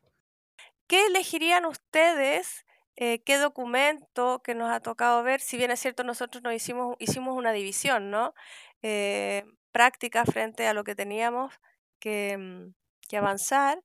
[0.86, 2.66] ¿Qué elegirían ustedes?
[2.96, 5.40] Eh, ¿Qué documento que nos ha tocado ver?
[5.40, 8.34] Si bien es cierto, nosotros nos hicimos, hicimos una división, ¿no?
[8.82, 11.54] Eh, práctica frente a lo que teníamos
[11.98, 12.74] que, mm,
[13.08, 13.82] que avanzar.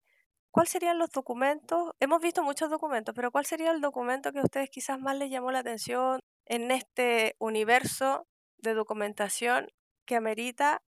[0.51, 1.93] ¿Cuáles serían los documentos?
[1.99, 5.29] Hemos visto muchos documentos, pero ¿cuál sería el documento que a ustedes quizás más les
[5.29, 8.27] llamó la atención en este universo
[8.57, 9.71] de documentación
[10.05, 10.81] que amerita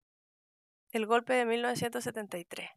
[0.94, 2.70] el golpe de 1973.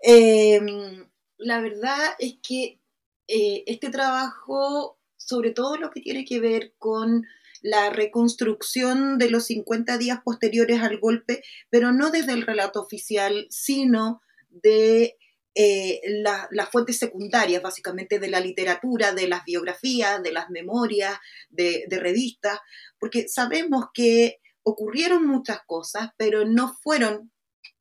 [0.00, 2.80] Em, la verdad es que
[3.28, 7.24] eh, este trabajo, sobre todo lo que tiene que ver con
[7.62, 13.46] la reconstrucción de los 50 días posteriores al golpe, pero no desde el relato oficial,
[13.50, 15.16] sino de
[15.54, 21.86] eh, las fuentes secundarias, básicamente de la literatura, de las biografías, de las memorias, de
[21.90, 22.60] revistas,
[22.98, 27.30] porque sabemos que ocurrieron muchas cosas, pero no fueron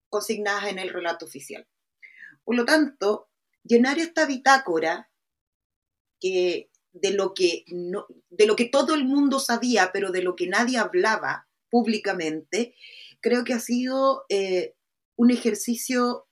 [0.08, 1.68] consignadas en el relato oficial.
[2.44, 3.28] Por lo tanto,
[3.64, 5.10] llenar esta bitácora
[6.22, 7.66] que de lo que
[8.30, 12.76] de lo que todo el mundo sabía, pero de lo que nadie hablaba públicamente,
[13.20, 14.76] creo que ha sido eh,
[15.16, 16.28] un ejercicio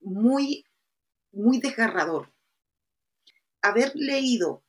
[0.00, 0.64] muy,
[1.30, 2.34] muy desgarrador.
[3.62, 4.64] Haber leído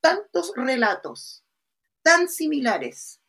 [0.00, 1.44] tantos relatos
[2.02, 3.20] tan similares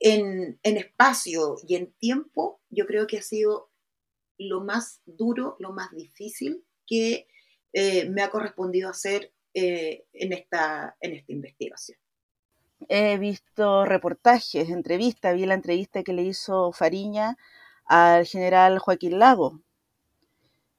[0.00, 3.70] en, en espacio y en tiempo, yo creo que ha sido
[4.38, 7.26] lo más duro, lo más difícil que
[7.72, 11.98] eh, me ha correspondido hacer eh, en, esta, en esta investigación.
[12.88, 17.36] He visto reportajes, entrevistas, vi la entrevista que le hizo Fariña
[17.84, 19.60] al general Joaquín Lago,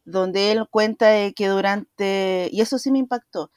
[0.06, 3.52] donde él cuenta que durante, y eso sí me impactó,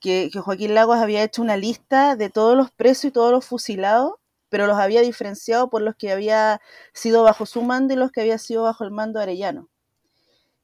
[0.00, 4.14] que, Joaquín Lagos había hecho una lista de todos los presos y todos los fusilados,
[4.48, 6.60] pero los había diferenciado por los que había
[6.92, 9.68] sido bajo su mando y los que había sido bajo el mando de Arellano.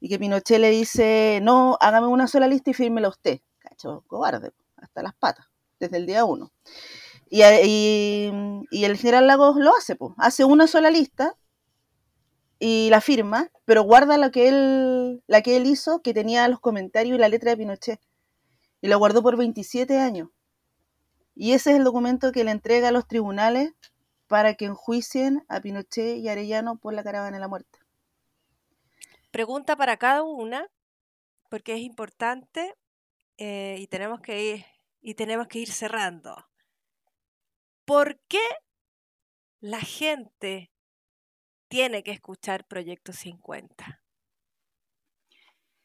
[0.01, 3.40] Y que Pinochet le dice, no, hágame una sola lista y fírmela usted.
[3.59, 5.46] Cacho, cobarde, hasta las patas,
[5.79, 6.53] desde el día uno.
[7.29, 8.33] Y, y,
[8.70, 11.37] y el general Lagos lo hace, pues, hace una sola lista
[12.59, 16.61] y la firma, pero guarda la que él, la que él hizo, que tenía los
[16.61, 18.01] comentarios y la letra de Pinochet.
[18.80, 20.28] Y la guardó por 27 años.
[21.34, 23.72] Y ese es el documento que le entrega a los tribunales
[24.26, 27.78] para que enjuicien a Pinochet y Arellano por la caravana de la muerte.
[29.30, 30.66] Pregunta para cada una,
[31.50, 32.74] porque es importante
[33.36, 34.64] eh, y, tenemos que ir,
[35.00, 36.34] y tenemos que ir cerrando.
[37.84, 38.40] ¿Por qué
[39.60, 40.72] la gente
[41.68, 44.02] tiene que escuchar Proyecto 50?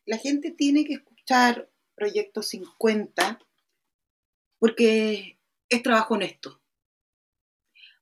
[0.06, 1.70] La gente tiene que escuchar
[2.02, 3.40] Proyecto 50
[4.58, 5.38] porque
[5.70, 6.60] es trabajo honesto,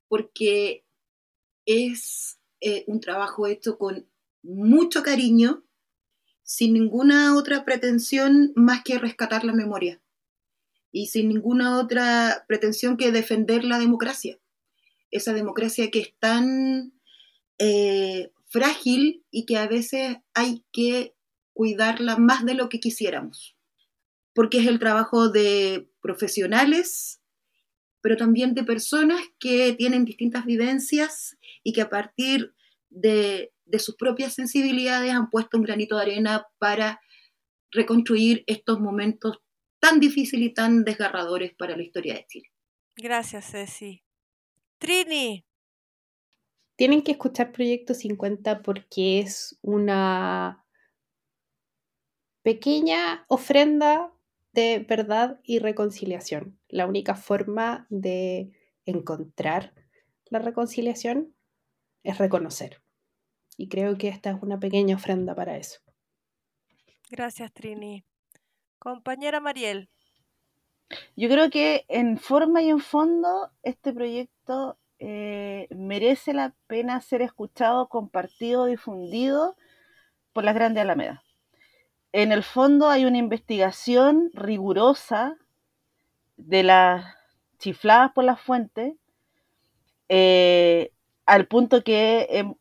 [0.08, 0.86] porque
[1.66, 4.10] es eh, un trabajo hecho con
[4.42, 5.66] mucho cariño,
[6.44, 10.02] sin ninguna otra pretensión más que rescatar la memoria.
[10.94, 14.40] Y sin ninguna otra pretensión que defender la democracia,
[15.12, 16.94] esa democracia que es tan
[17.58, 21.18] eh, frágil y que a veces hay que
[21.52, 23.59] cuidarla más de lo que quisiéramos,
[24.40, 27.22] porque es el trabajo de profesionales,
[28.00, 32.56] pero también de personas que tienen distintas vivencias y que a partir
[32.90, 37.02] de, de sus propias sensibilidades han puesto un granito de arena para
[37.70, 39.40] reconstruir estos momentos
[39.80, 42.48] tan difíciles y tan desgarradores para la historia de Chile.
[42.96, 44.06] Gracias, Ceci.
[44.78, 45.46] Trini,
[46.78, 50.66] tienen que escuchar Proyecto 50 porque es una
[52.42, 54.14] pequeña ofrenda
[54.52, 56.60] de verdad y reconciliación.
[56.68, 58.52] La única forma de
[58.86, 59.74] encontrar
[60.26, 61.34] la reconciliación
[62.04, 62.82] es reconocer.
[63.58, 65.80] Y creo que esta es una pequeña ofrenda para eso.
[67.10, 68.06] Gracias, Trini.
[68.78, 69.90] Compañera Mariel.
[71.16, 77.22] Yo creo que en forma y en fondo este proyecto eh, merece la pena ser
[77.22, 79.56] escuchado, compartido, difundido
[80.34, 81.29] por las grandes Alamedas.
[82.12, 85.38] En el fondo hay una investigación rigurosa
[86.38, 87.06] de las
[87.60, 88.94] chifladas por las fuentes,
[90.08, 90.92] eh,
[91.26, 92.54] al punto que eh,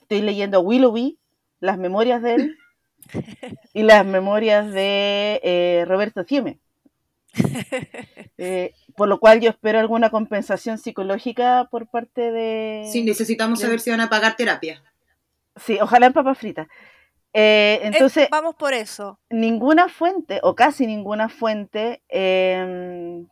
[0.00, 1.18] estoy leyendo Willoughby,
[1.60, 2.58] las memorias de él,
[3.74, 6.58] y las memorias de eh, Roberto Cieme.
[8.40, 12.88] Eh, por lo cual yo espero alguna compensación psicológica por parte de...
[12.88, 14.80] Sí, necesitamos de- saber si van a pagar terapia.
[15.56, 16.68] Sí, ojalá en papas fritas.
[17.32, 19.18] Eh, entonces, vamos por eso.
[19.30, 23.24] ninguna fuente, o casi ninguna fuente, eh,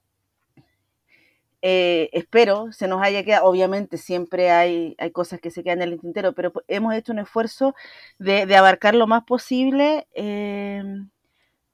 [1.63, 5.89] eh, espero, se nos haya quedado, obviamente siempre hay, hay cosas que se quedan en
[5.95, 7.75] el tintero, pero hemos hecho un esfuerzo
[8.19, 10.83] de, de abarcar lo más posible eh,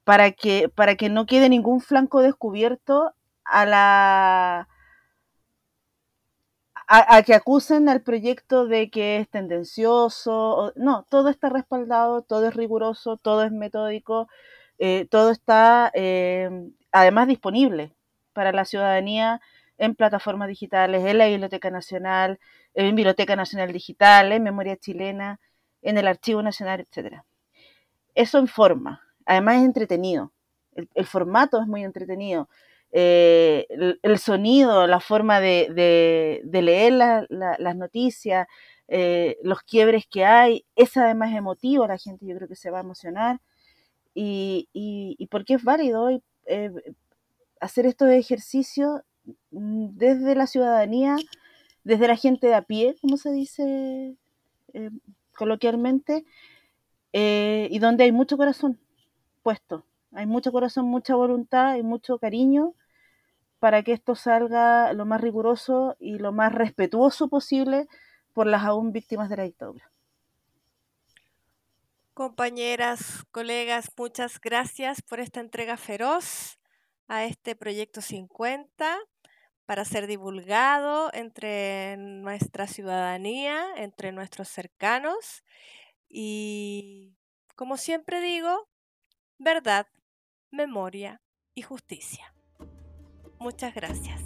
[0.05, 3.13] para, que, para que no quede ningún flanco descubierto
[3.45, 4.69] a la
[6.87, 10.73] a, a que acusen al proyecto de que es tendencioso.
[10.77, 14.29] no, todo está respaldado, todo es riguroso, todo es metódico,
[14.79, 16.51] eh, todo está eh,
[16.93, 17.95] además disponible
[18.33, 19.41] para la ciudadanía
[19.79, 22.39] en plataformas digitales, en la Biblioteca Nacional,
[22.75, 25.41] en Biblioteca Nacional Digital, en Memoria Chilena,
[25.83, 27.25] en el Archivo Nacional, etcétera.
[28.15, 30.33] Eso informa, además es entretenido.
[30.95, 32.49] El formato es muy entretenido.
[32.95, 33.67] Eh,
[34.03, 35.69] el, sonido, la forma de,
[36.53, 38.47] leer la- la- las noticias,
[38.89, 42.79] eh, los quiebres que hay, es además emotivo, la gente yo creo que se va
[42.79, 43.41] a emocionar.
[44.15, 44.69] Y,
[45.31, 46.11] porque es válido
[46.47, 46.71] eh,
[47.61, 49.01] hacer estos ejercicios
[49.51, 51.17] mm, desde la ciudadanía,
[51.85, 54.17] desde la gente de a pie, como se dice
[55.37, 56.25] coloquialmente,
[57.13, 58.79] y donde hay mucho corazón
[59.43, 59.85] puesto.
[60.13, 62.75] Hay mucho corazón, mucha voluntad y mucho cariño
[63.63, 67.87] para que esto salga lo más riguroso y lo más respetuoso posible
[68.33, 69.89] por las aún víctimas de la dictadura.
[72.13, 76.59] Compañeras, colegas, muchas gracias por esta entrega feroz
[77.07, 78.99] a este proyecto 50
[79.65, 85.45] para ser divulgado entre nuestra ciudadanía, entre nuestros cercanos
[86.09, 87.15] y,
[87.55, 88.69] como siempre digo,
[89.39, 89.87] verdad,
[90.51, 91.21] memoria
[91.55, 92.32] y justicia.
[93.43, 94.21] Muchas gracias.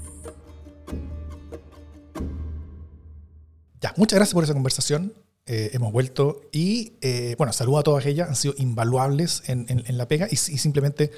[3.81, 5.15] Ya, muchas gracias por esa conversación.
[5.47, 9.97] Eh, hemos vuelto y, eh, bueno, saludo a todas ellas, han sido invaluables en, en,
[9.97, 11.13] la pega y, simplemente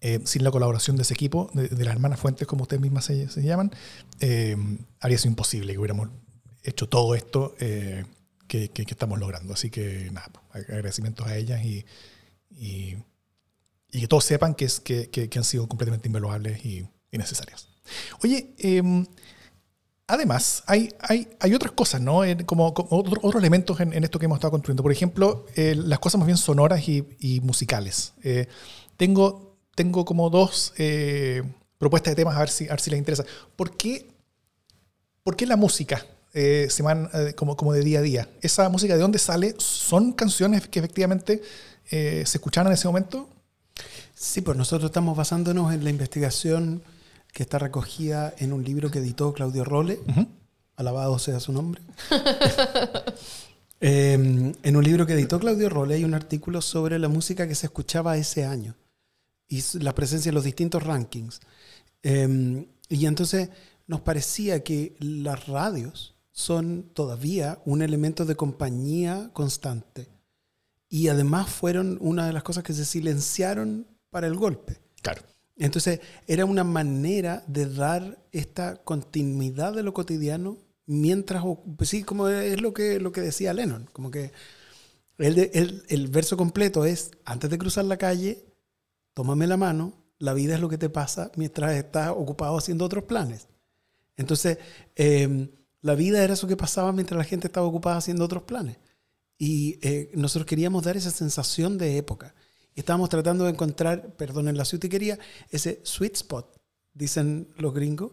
[0.00, 3.26] eh, sin la colaboración de ese equipo, de, las hermanas Fuentes, como ustedes mismas se,
[3.42, 3.70] llaman,
[5.00, 6.08] habría sido imposible que hubiéramos
[6.62, 8.04] hecho todo esto que,
[8.46, 9.52] que, que, estamos logrando.
[9.52, 11.84] Así que, nada, pues, agradecimientos a ellas y,
[12.50, 12.96] y,
[13.90, 16.86] y que todos sepan que, es, que, han sido completamente invaluables y,
[17.18, 17.68] necesarias.
[18.22, 18.82] Oye, eh,
[20.12, 22.20] Además, hay, hay, hay, otras cosas, ¿no?
[22.44, 24.82] como, otros elementos en, esto que hemos estado construyendo.
[24.82, 28.12] Por ejemplo, eh, las cosas más bien sonoras y, musicales.
[28.22, 28.46] Eh,
[28.98, 31.42] tengo, tengo como dos eh,
[31.78, 33.24] propuestas de temas, a ver si, a ver si les interesa.
[33.56, 34.06] ¿Por qué,
[35.22, 36.04] por qué la música
[36.34, 38.28] se van como, como de día a día?
[38.42, 39.54] ¿Esa música de dónde sale?
[39.56, 41.40] ¿Son canciones que efectivamente
[41.88, 43.30] se escucharon en ese momento?
[44.14, 46.82] Sí, pues nosotros estamos basándonos en la investigación
[47.32, 49.98] que está recogida en un libro que editó Claudio Role,
[50.76, 51.82] alabado sea su nombre.
[53.84, 57.56] Em, en un libro que editó Claudio Role hay un artículo sobre la música que
[57.56, 58.76] se escuchaba ese año
[59.48, 61.40] y la presencia en los distintos rankings.
[62.04, 63.48] Em, y entonces
[63.88, 70.08] nos parecía que las radios son todavía un elemento de compañía constante.
[70.88, 74.80] Y además fueron una de las cosas que se silenciaron para el golpe.
[75.02, 75.22] Claro.
[75.56, 81.44] Entonces, era una manera de dar esta continuidad de lo cotidiano mientras,
[81.76, 84.32] pues sí, como es lo que, lo que decía Lennon, como que
[85.18, 88.44] el, el, verso completo es, antes de cruzar la calle,
[89.14, 93.04] tómame la mano, la vida es lo que te pasa mientras estás ocupado haciendo otros
[93.04, 93.48] planes.
[94.16, 94.58] Entonces,
[94.96, 95.50] em,
[95.80, 98.78] la vida era eso que pasaba mientras la gente estaba ocupada haciendo otros planes.
[99.38, 102.34] Y eh, nosotros queríamos dar esa sensación de época.
[102.74, 105.18] Estábamos tratando de encontrar, perdón, en la quería
[105.50, 106.60] ese sweet spot,
[106.94, 108.12] dicen los gringos,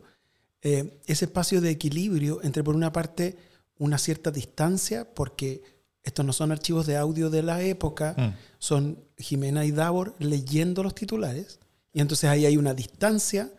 [0.62, 3.38] eh, ese espacio de equilibrio entre, por una parte,
[3.78, 5.64] una cierta distancia, porque
[6.04, 8.34] estos no son archivos de audio de la época, mm.
[8.58, 11.60] son Jimena y Davor leyendo los titulares,
[11.94, 13.52] y entonces ahí hay una distancia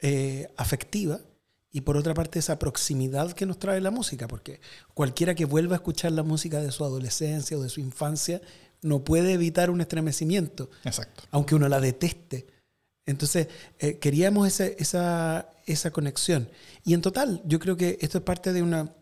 [0.00, 1.20] eh, afectiva,
[1.70, 4.60] y por otra parte esa proximidad que nos trae la música, porque
[4.94, 8.40] cualquiera que vuelva a escuchar la música de su adolescencia o de su infancia
[8.82, 10.70] no puede evitar un estremecimiento.
[10.84, 11.24] Exacto.
[11.30, 12.46] Aunque uno la deteste.
[13.06, 13.48] Entonces,
[13.78, 16.48] eh, queríamos esa, esa, conexión.
[16.84, 18.94] Y en total, yo creo que esto es parte de una,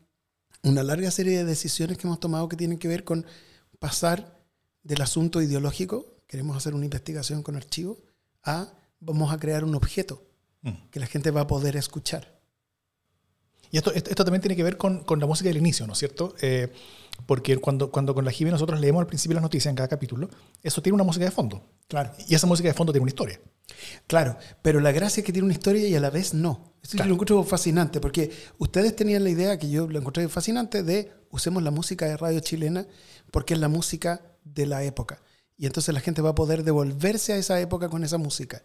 [0.63, 3.27] una larga serie de decisiones que hemos tomado que tienen que ver con
[3.79, 4.39] pasar
[4.83, 7.99] del asunto ideológico, queremos hacer una investigación con archivos,
[8.45, 10.25] a vamos a crear un objeto
[10.63, 10.89] mm.
[10.91, 12.37] que la gente va a poder escuchar.
[13.73, 15.99] Y esto, esto también tiene que ver con, con la música del inicio, ¿no es
[15.99, 16.35] cierto?
[16.41, 16.73] Eh,
[17.25, 20.29] porque cuando, cuando con la Jiménez nosotros leemos al principio las noticias en cada capítulo,
[20.63, 21.63] eso tiene una música de fondo.
[21.89, 22.13] Claro.
[22.29, 23.41] Y esa música de fondo tiene una historia.
[24.07, 26.75] Claro, pero la gracia es que tiene una historia y a la vez no.
[26.83, 31.13] Esto lo encuentro fascinante, porque ustedes tenían la idea, que yo lo encontré fascinante, de
[31.31, 32.87] usemos la música de radio chilena
[33.31, 35.21] porque es la música de la época.
[35.57, 38.63] Y entonces la gente va a poder devolverse a esa época con esa música.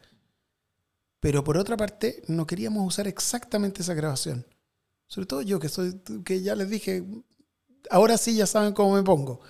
[1.19, 4.45] Pero por otra parte, no queríamos usar exactamente esa grabación.
[5.07, 7.03] Sobre todo yo, que, soy, que ya les dije,
[7.89, 9.41] ahora sí ya saben cómo me pongo.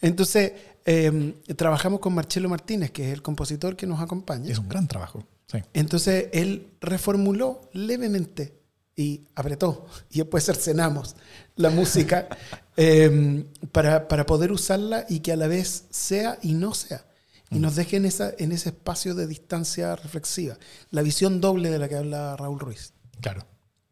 [0.00, 0.52] Entonces,
[0.84, 4.50] em, trabajamos con Marcelo Martínez, que es el compositor que nos acompaña.
[4.50, 5.24] Es un gran trabajo.
[5.72, 8.58] Entonces, él reformuló levemente
[8.94, 11.14] y apretó, y después cercenamos
[11.56, 12.28] la música
[12.76, 17.04] em, para, para, poder usarla y que a la vez sea y no sea.
[17.50, 20.58] Y nos deje en, esa, en ese espacio de distancia reflexiva.
[20.90, 22.92] La visión doble de la que habla Raúl Ruiz.
[23.22, 23.46] Claro.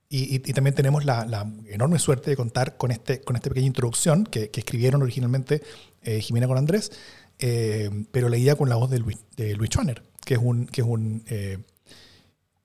[0.09, 4.51] Y, también tenemos la, enorme suerte de contar con, este, con esta pequeña introducción que,
[4.55, 5.63] escribieron originalmente
[6.03, 6.93] eh, Jimena con Andrés,
[7.39, 10.83] eh, pero leída con la voz de Luis, de Luis Schoner, que es un, que
[10.83, 11.59] es un, eh,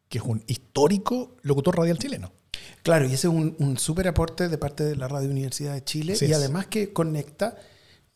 [0.08, 2.32] que es un histórico locutor radial chileno.
[2.84, 5.84] Claro, y ese es un, un súper aporte de parte de la Radio Universidad de
[5.84, 7.58] Chile y además que conecta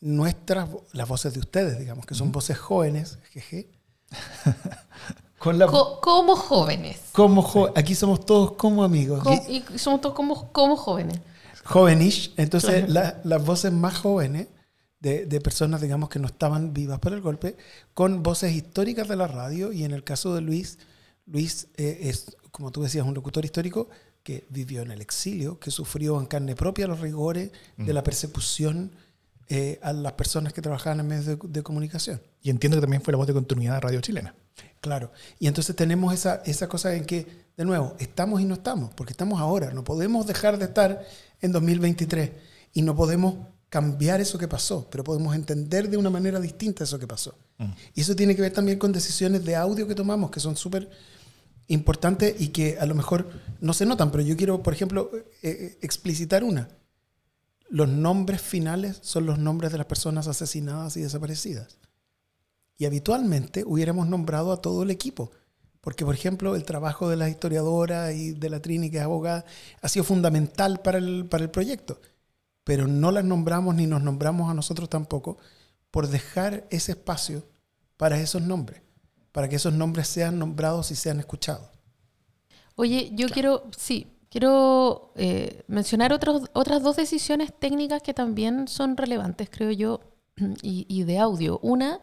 [0.00, 3.70] nuestras, las voces de ustedes, digamos, que son voces jóvenes, jeje,
[6.00, 7.00] como jóvenes.
[7.12, 9.22] Como Aquí somos todos como amigos.
[9.48, 11.20] y somos todos como, como jóvenes.
[11.66, 12.32] Jovenish.
[12.36, 14.48] Entonces, las voces más jóvenes
[15.00, 17.56] de, de, personas, digamos, que no estaban vivas por el golpe,
[17.94, 19.72] con voces históricas de la radio.
[19.72, 20.78] Y en el caso de Luis,
[21.26, 23.88] Luis eh, es, como tú decías, un locutor histórico
[24.22, 28.90] que vivió en el exilio, que sufrió en carne propia los rigores de la persecución
[29.48, 32.20] eh, a las personas que trabajaban en medios de, de comunicación.
[32.42, 34.34] Y entiendo que también fue la voz de continuidad de Radio Chilena.
[34.80, 35.12] Claro.
[35.38, 37.26] Y entonces tenemos esa, esa cosa en que,
[37.56, 39.72] de nuevo, estamos y no estamos, porque estamos ahora.
[39.72, 41.04] No podemos dejar de estar
[41.40, 42.30] en 2023
[42.74, 43.36] y no podemos
[43.68, 47.36] cambiar eso que pasó, pero podemos entender de una manera distinta eso que pasó.
[47.94, 50.88] Y eso tiene que ver también con decisiones de audio que tomamos, que son súper
[51.68, 53.28] importantes y que a lo mejor
[53.60, 56.68] no se notan, pero yo quiero, por ejemplo, eh, eh, explicitar una.
[57.68, 61.78] Los nombres finales son los nombres de las personas asesinadas y desaparecidas.
[62.78, 65.30] Y habitualmente hubiéramos nombrado a todo el equipo.
[65.80, 69.44] Porque, por ejemplo, el trabajo de la historiadora y de la Trini, que es abogada,
[69.80, 72.00] ha sido fundamental para el, para el proyecto.
[72.64, 75.38] Pero no las nombramos ni nos nombramos a nosotros tampoco
[75.90, 77.44] por dejar ese espacio
[77.96, 78.82] para esos nombres,
[79.32, 81.70] para que esos nombres sean nombrados y sean escuchados.
[82.74, 88.96] Oye, yo quiero, sí, quiero eh, mencionar otros, otras dos decisiones técnicas que también son
[88.96, 90.00] relevantes, creo yo,
[90.62, 91.58] y, y de audio.
[91.62, 92.00] Una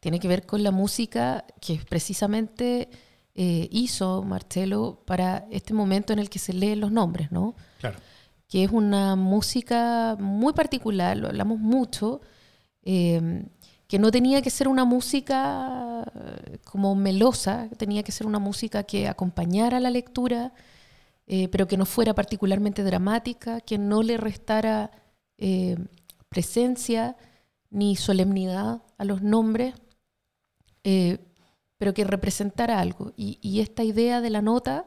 [0.00, 2.88] tiene que ver con la música que precisamente
[3.34, 7.54] eh, hizo Marcelo para este momento en el que se leen los nombres, ¿no?
[7.80, 7.98] Claro.
[8.46, 12.20] Que es una música muy particular, lo hablamos mucho,
[12.82, 13.46] eh,
[13.88, 18.82] que no tenía que ser una música eh, como melosa, tenía que ser una música
[18.82, 20.52] que acompañara la lectura,
[21.26, 24.90] eh, pero que no fuera particularmente dramática, que no le restara
[25.38, 25.76] eh,
[26.28, 27.16] presencia
[27.70, 29.74] ni solemnidad a los nombres,
[30.84, 31.18] eh,
[31.78, 33.12] pero que representara algo.
[33.16, 34.86] Y, esta idea de la nota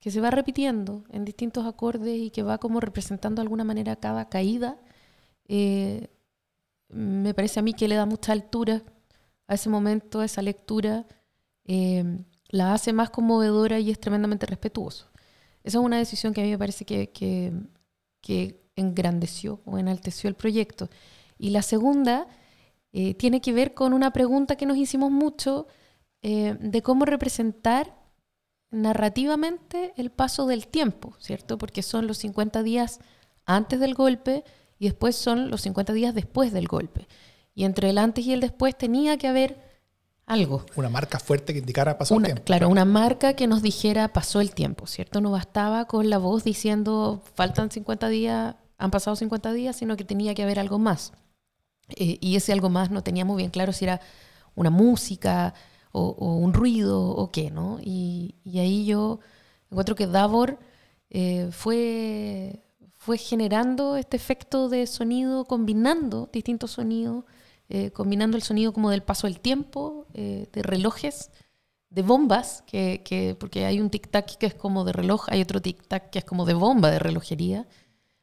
[0.00, 3.96] que se va repitiendo en distintos acordes y que va como representando de alguna manera
[3.96, 4.78] cada caída,
[6.88, 8.82] me parece a mí que le da mucha altura
[9.46, 11.06] a ese momento, a esa lectura,
[12.50, 15.06] la hace más conmovedora y es tremendamente respetuoso.
[15.62, 17.10] Esa es una decisión que a mí me parece que,
[18.20, 20.88] que, engrandeció o enalteció el proyecto.
[21.38, 22.26] Y la segunda
[22.92, 25.66] eh, tiene que ver con una pregunta que nos hicimos mucho
[26.22, 27.94] eh, de cómo representar
[28.70, 31.58] narrativamente el paso del tiempo, ¿cierto?
[31.58, 33.00] Porque son los 50 días
[33.44, 34.44] antes del golpe
[34.78, 37.06] y después son los 50 días después del golpe.
[37.54, 39.69] Y entre el antes y el después tenía que haber
[40.32, 40.64] algo.
[40.76, 42.44] Una marca fuerte que indicara pasó Una- el tiempo.
[42.46, 45.20] Claro, una marca que nos dijera pasó el tiempo, ¿cierto?
[45.20, 50.04] No bastaba con la voz diciendo faltan 50 días, han pasado 50 días, sino que
[50.04, 51.12] tenía que haber algo más.
[51.96, 54.00] Eh, y ese algo más no teníamos bien claro si era
[54.54, 55.54] una música
[55.92, 57.78] o, o un ruido o qué, ¿no?
[57.82, 59.18] Y, y ahí yo
[59.70, 60.58] encuentro que Davor
[61.10, 62.62] eh, fue,
[62.96, 67.24] fue generando este efecto de sonido, combinando distintos sonidos,
[67.70, 71.30] eh, combinando el sonido como del paso del tiempo, eh, de relojes,
[71.88, 75.60] de bombas, que, que- porque hay un tic-tac que es como de reloj, hay otro
[75.62, 77.66] tic-tac que es como de bomba de relojería,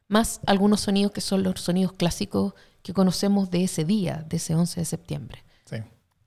[0.07, 4.55] más algunos sonidos que son los sonidos clásicos que conocemos de ese día, de ese
[4.55, 5.43] 11 de septiembre.
[5.65, 5.77] Sí.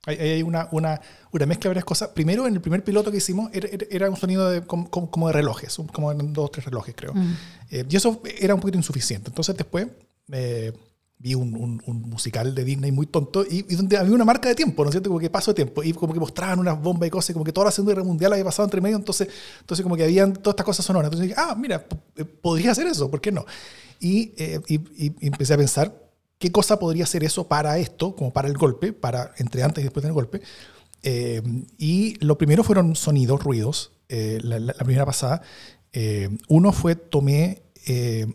[0.05, 0.99] Hay, hay- una, una,
[1.31, 2.09] una mezcla de varias cosas.
[2.09, 5.33] Primero, en el primer piloto que hicimos, era, era- un sonido de, como, como- de
[5.33, 7.13] relojes, como en dos o tres relojes, creo.
[7.13, 7.35] Mm.
[7.71, 9.29] Eh, y eso era un poquito insuficiente.
[9.29, 9.87] Entonces, después
[10.31, 10.73] eh,
[11.21, 14.49] vi un, un- un musical de Disney muy tonto y, y donde había una marca
[14.49, 15.09] de tiempo, ¿no es cierto?
[15.09, 15.83] Como que paso de tiempo.
[15.83, 18.33] Y como que mostraban unas bombas y cosas, como que toda la Segunda Guerra Mundial
[18.33, 18.97] había pasado entre medio.
[18.97, 19.27] Entonces,
[19.59, 21.07] entonces como que habían todas estas cosas sonoras.
[21.07, 23.45] Entonces dije, ah, mira, eh, podría hacer eso, ¿por qué no?
[23.99, 26.09] Y, eh, y- y- empecé a pensar
[26.39, 29.85] qué cosa podría ser eso para esto, como para el golpe, para entre antes y
[29.85, 30.41] después del golpe.
[31.03, 31.41] Eh,
[31.77, 35.41] y lo primero fueron sonidos, ruidos, eh, la, la- la primera pasada.
[35.93, 38.25] Eh, uno fue, tomé eh,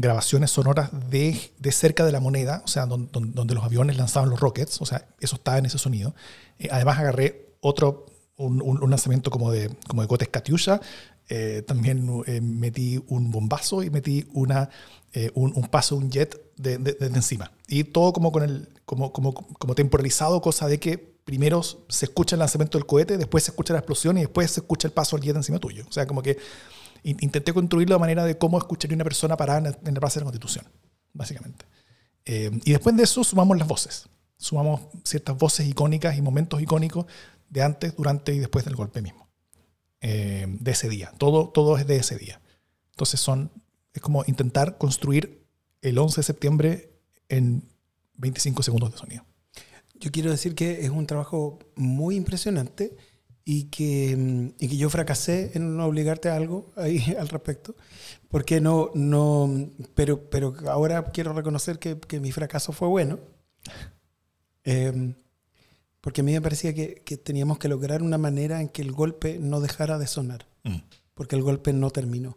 [0.00, 3.96] grabaciones sonoras de, de cerca de la moneda, o sea, don- don- donde los aviones
[3.96, 6.14] lanzaban los rockets, o sea, eso estaba en ese sonido.
[6.58, 10.80] Eh, además agarré otro, un, un- lanzamiento como de, como de Gotes Katyusha,
[11.28, 14.68] eh, también eh, metí un bombazo y metí una,
[15.12, 17.52] eh, un, un paso, un jet de, de- desde encima.
[17.68, 22.34] Y todo como, con el, como, como, como temporalizado, cosa de que primero se escucha
[22.34, 25.16] el lanzamiento del cohete, después se escucha la explosión y después se escucha el paso
[25.16, 25.84] del jet encima tuyo.
[25.88, 26.36] O sea, como que
[27.02, 30.30] intenté construirlo de manera de cómo escucharía una persona parada en, la Plaza de la
[30.30, 30.66] Constitución,
[31.12, 31.64] básicamente.
[32.24, 34.08] Eh, y después de eso sumamos las voces.
[34.36, 37.06] Sumamos ciertas voces icónicas y momentos icónicos
[37.48, 39.28] de antes, durante y después del golpe mismo.
[40.02, 41.12] Eh, de ese día.
[41.18, 42.40] Todo, todo es de ese día.
[42.92, 43.50] Entonces son,
[43.92, 45.46] es como intentar construir
[45.82, 47.68] el 11 de septiembre en
[48.16, 49.26] 25 segundos de sonido.
[49.94, 52.96] Yo quiero decir que es un trabajo muy impresionante
[53.52, 57.74] y que, mm, y que yo fracasé en no obligarte a algo ahí al respecto,
[58.28, 63.18] porque no, no, pero, pero ahora quiero reconocer que, que mi fracaso fue bueno.
[64.64, 65.14] Eh,
[66.00, 68.92] porque a mí me parecía que, que teníamos que lograr una manera en que el
[68.92, 70.76] golpe no dejara de sonar, Mm.
[71.14, 72.36] porque el golpe no terminó.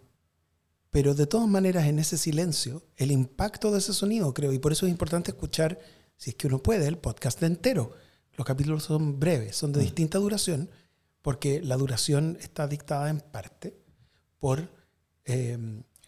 [0.89, 4.72] Pero de todas maneras, en ese silencio, el impacto de ese sonido, creo, y por
[4.72, 5.80] eso es importante escuchar,
[6.18, 7.91] si es que uno puede, el podcast entero.
[8.38, 9.84] Los capítulos son breves, son de Mm.
[9.84, 10.70] distinta duración,
[11.24, 13.76] porque la duración está dictada en parte
[14.39, 14.69] por
[15.26, 15.57] eh,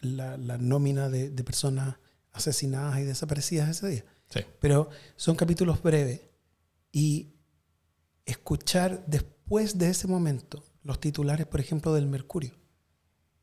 [0.02, 1.96] la, la nómina de, de personas
[2.32, 4.06] asesinadas y desaparecidas ese día.
[4.30, 4.42] Sí.
[4.60, 6.22] Pero son capítulos breves
[6.92, 7.34] y
[8.26, 12.54] escuchar después de ese momento los titulares, por ejemplo, del Mercurio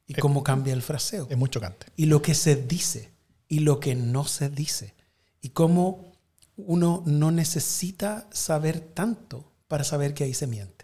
[0.07, 1.87] y Es- cómo cambia el fraseo Es muy chocante.
[1.97, 3.13] y lo que se dice
[3.49, 4.95] y lo que no se dice
[5.41, 6.13] y cómo
[6.57, 10.82] uno no necesita saber tanto para saber que ahí se miente.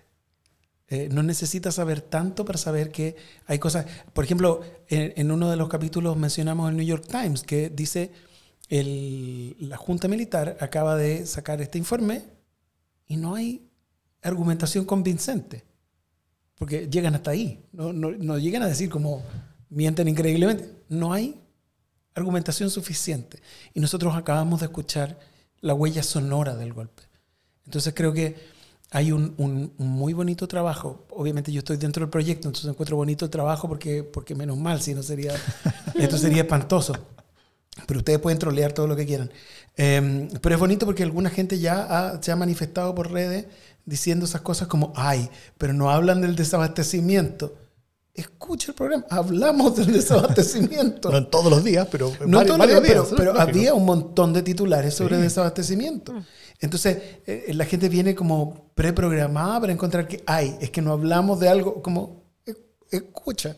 [0.91, 3.15] Eh, no necesita saber tanto para saber que
[3.47, 3.87] hay cosas.
[4.15, 8.11] Por ejemplo, en, uno de los capítulos mencionamos el New York Times que dice
[8.69, 12.23] el- la Junta Militar acaba de sacar este informe
[13.07, 13.69] y no hay
[14.23, 15.65] argumentación convincente.
[16.55, 17.63] Porque llegan hasta ahí.
[17.73, 19.23] No, no llegan a decir como
[19.69, 20.71] mienten increíblemente.
[20.89, 21.41] No hay
[22.15, 23.41] argumentación suficiente.
[23.75, 25.19] Y nosotros acabamos de escuchar
[25.61, 27.03] la huella sonora del golpe.
[27.65, 28.35] Entonces creo que
[28.91, 31.07] hay un, un- muy bonito trabajo.
[31.11, 34.81] Obviamente yo estoy dentro del proyecto, entonces encuentro bonito el trabajo porque, porque menos mal,
[34.81, 35.35] si no sería,
[35.95, 36.95] esto sería espantoso.
[37.87, 39.31] Pero ustedes pueden trolear todo lo que quieran.
[39.77, 41.83] Eh, pero es bonito porque alguna gente ya
[42.15, 43.47] ha- se ha manifestado por redes
[43.87, 47.57] diciendo esas cosas como, ay, pero no hablan del desabastecimiento.
[48.19, 51.11] Escucha el programa, hablamos del desabastecimiento.
[51.11, 53.85] No en todos los días, pero en No varios- todos los días, pero, había un
[53.85, 55.23] montón de titulares sobre Sí.
[55.23, 56.13] desabastecimiento.
[56.61, 61.39] Entonces, eh, la gente viene como preprogramada para encontrar que, ay, es que no hablamos
[61.39, 62.55] de algo como, "Eh,
[62.91, 63.57] escucha,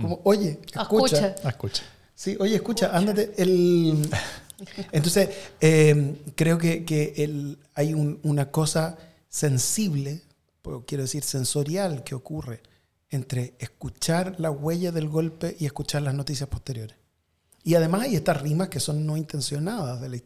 [0.00, 0.80] como, oye, escucha.
[1.16, 1.34] Escucha.
[1.42, 1.82] Ah, escucha.
[2.14, 3.32] Sí, oye, escucha, ándate.
[3.36, 4.08] El...
[4.92, 5.28] Entonces,
[5.60, 8.96] eh, creo que, que el- hay un- una cosa
[9.28, 10.22] sensible,
[10.86, 12.60] quiero decir sensorial, que ocurre
[13.12, 16.96] entre escuchar la huella del golpe y escuchar las noticias posteriores.
[17.62, 20.18] Y además hay estas rimas que son no intencionadas de la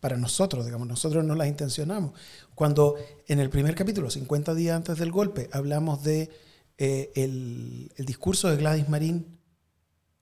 [0.00, 2.12] para nosotros, digamos, nosotros no las intencionamos.
[2.54, 6.28] Cuando en el primer capítulo, 50 días antes del golpe, hablamos de
[6.76, 9.38] eh, el, el discurso de Gladys Marín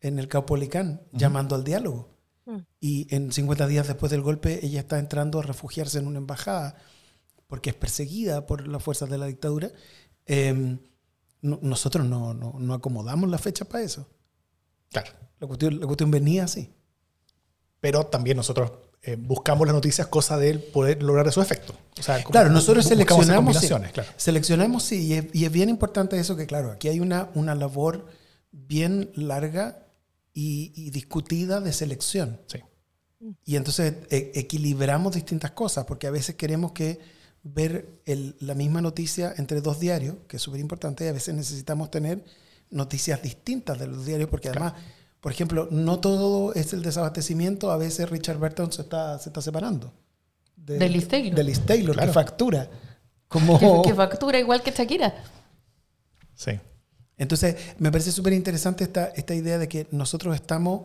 [0.01, 2.17] en el Caupolicán, llamando al diálogo.
[2.45, 2.59] Mm.
[2.79, 6.77] Y en 50 días después del golpe, ella está entrando a refugiarse en una embajada
[7.49, 9.73] porque es perseguida por las fuerzas de la dictadura.
[10.27, 10.79] Eh,
[11.43, 14.09] no- nosotros no, no- no acomodamos la fecha para eso.
[14.91, 15.11] Claro.
[15.39, 16.71] La cuestión, la cuestión venía así.
[17.81, 18.73] Pero también nosotros
[19.03, 21.75] eh, buscamos las noticias, cosa de poder lograr esos efectos.
[21.99, 23.57] O sea, Claro, nosotros seleccionamos.
[23.59, 23.67] sí.
[23.67, 24.09] claro.
[24.17, 27.57] Seleccionamos, sí, y es, y es bien importante eso que, claro, aquí hay una, una
[27.57, 28.07] labor
[28.53, 29.89] bien larga
[30.33, 32.41] y, y discutida de selección.
[32.47, 32.61] Sí.
[33.45, 37.01] Y entonces e- equilibramos distintas cosas, porque a veces queremos que
[37.43, 41.35] ver el- la misma noticia entre dos diarios, que es súper importante, y a veces
[41.35, 42.25] necesitamos tener
[42.71, 44.75] noticias distintas de los diarios, porque además,
[45.21, 49.43] por ejemplo, no todo es el desabastecimiento, a veces Richard Burton se está, se está
[49.43, 49.93] separando.
[50.57, 51.35] De, De Liz Taylor.
[51.35, 52.09] De Liz Taylor, Claro.
[52.11, 52.71] que factura.
[53.29, 55.13] Como, Que, que factura igual que Shakira.
[56.35, 56.53] Sí.
[57.19, 60.83] Entonces, me parece súper interesante esta, esta idea de que nosotros estamos,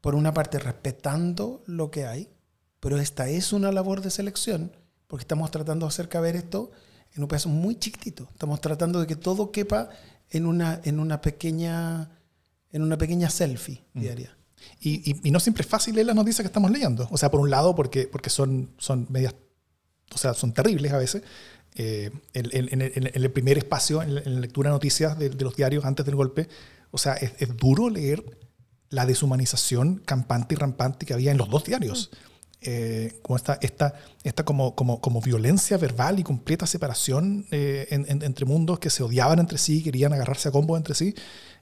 [0.00, 2.28] por una parte, respetando lo que hay,
[2.80, 4.72] pero esta es una labor de selección,
[5.06, 6.70] porque estamos tratando de hacer caber esto
[7.14, 8.28] en un pedazo muy chiquitito.
[8.32, 9.88] Estamos tratando de que todo quepa
[10.30, 12.10] en una, en una, pequeña,
[12.72, 14.36] en una pequeña selfie diaria.
[14.80, 17.06] Y, y- y no siempre es fácil leer las noticias que estamos leyendo.
[17.10, 19.34] O sea, por un lado, porque, porque son, son medias,
[20.14, 21.22] o sea, son terribles a veces.
[21.76, 25.28] Eh, en, en- en- en- el primer espacio, en la, la lectura de noticias de,
[25.30, 26.48] de los diarios antes del golpe,
[26.90, 28.24] o sea, es, es duro leer
[28.88, 32.10] la deshumanización campante y rampante que había en los dos diarios.
[32.68, 33.94] Eh, como esta, esta,
[34.24, 38.90] esta como, como, como violencia verbal y completa separación eh, en- en- entre mundos que
[38.90, 41.14] se odiaban entre sí, querían agarrarse a combos entre sí,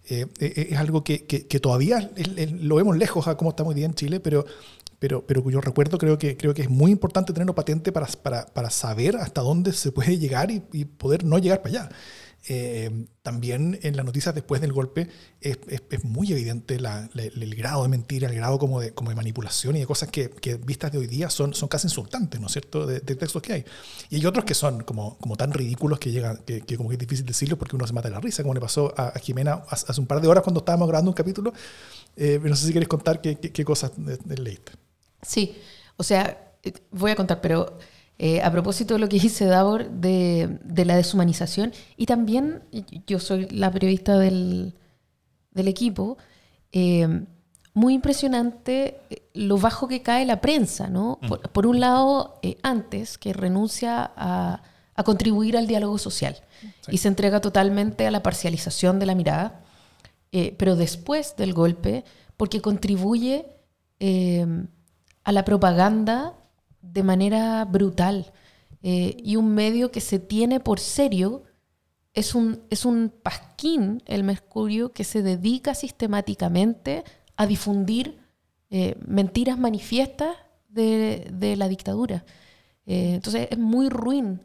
[0.08, 2.10] eh, eh, es algo que, que- que todavía
[2.60, 4.46] lo vemos lejos a cómo estamos hoy día en Chile, pero,
[4.98, 8.46] pero, pero cuyo recuerdo creo que, creo que es muy importante tenerlo patente para, para,
[8.46, 11.88] para saber hasta dónde se puede llegar y, y poder no llegar para allá.
[12.46, 15.08] Eh, también en las noticias después del golpe
[15.40, 18.92] es, es- es muy evidente la- la- el grado de mentira, el grado como de,
[18.92, 21.86] como de manipulación y de cosas que, que vistas de hoy día son, son casi
[21.86, 23.64] insultantes, ¿no es cierto?, de, de textos que hay.
[24.10, 26.96] Y hay otros que son como, como tan ridículos que llegan, que, que como que
[26.96, 29.18] es difícil decirlo porque uno se mata de la risa, como le pasó a, a
[29.18, 31.52] Jimena hace, hace un par de horas cuando estábamos grabando un capítulo.
[32.16, 34.72] Eh, no sé si quieres contar qué, qué- qué cosas eh, leíste.
[35.22, 35.56] Sí,
[35.96, 36.52] o sea,
[36.90, 37.78] voy a contar, pero
[38.18, 42.62] eh, a propósito de lo que dice Davor de, de la deshumanización, y también
[43.06, 44.74] yo soy la periodista del,
[45.50, 46.16] del equipo,
[46.72, 47.24] eh,
[47.72, 51.18] muy impresionante eh, lo bajo que cae la prensa, ¿no?
[51.26, 54.62] Por, por un lado, eh, antes que renuncia a,
[54.94, 56.36] a contribuir al diálogo social
[56.88, 59.60] y se entrega totalmente a la parcialización de la mirada,
[60.56, 62.04] pero después del golpe,
[62.36, 63.46] porque contribuye
[64.00, 66.34] a la propaganda
[66.92, 68.32] de manera brutal
[68.82, 71.44] eh, y un medio que se tiene por serio
[72.12, 77.04] es un, es un pasquín, el Mercurio, que se dedica sistemáticamente
[77.36, 78.22] a difundir
[79.06, 80.36] mentiras manifiestas
[80.68, 82.24] de, de la dictadura.
[82.86, 84.40] entonces es muy ruin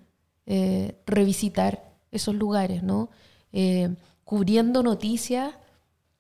[0.52, 3.12] eh, revisitar esos lugares, ¿no?
[3.54, 5.54] Eh, cubriendo noticias,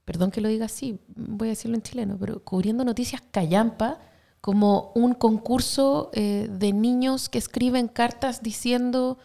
[0.05, 3.99] perdón que lo diga así, voy a decirlo en chileno, pero cubriendo noticias callampa
[4.41, 9.17] como un concurso eh, de niños que escriben cartas diciendo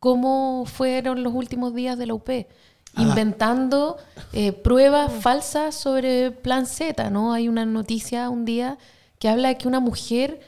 [0.00, 2.44] cómo fueron los últimos días de la UP, ah.
[2.96, 3.98] inventando
[4.64, 7.32] pruebas falsas sobre Plan Z, ¿no?
[7.32, 8.78] Hay una noticia un día
[9.20, 10.40] que habla de que una mujer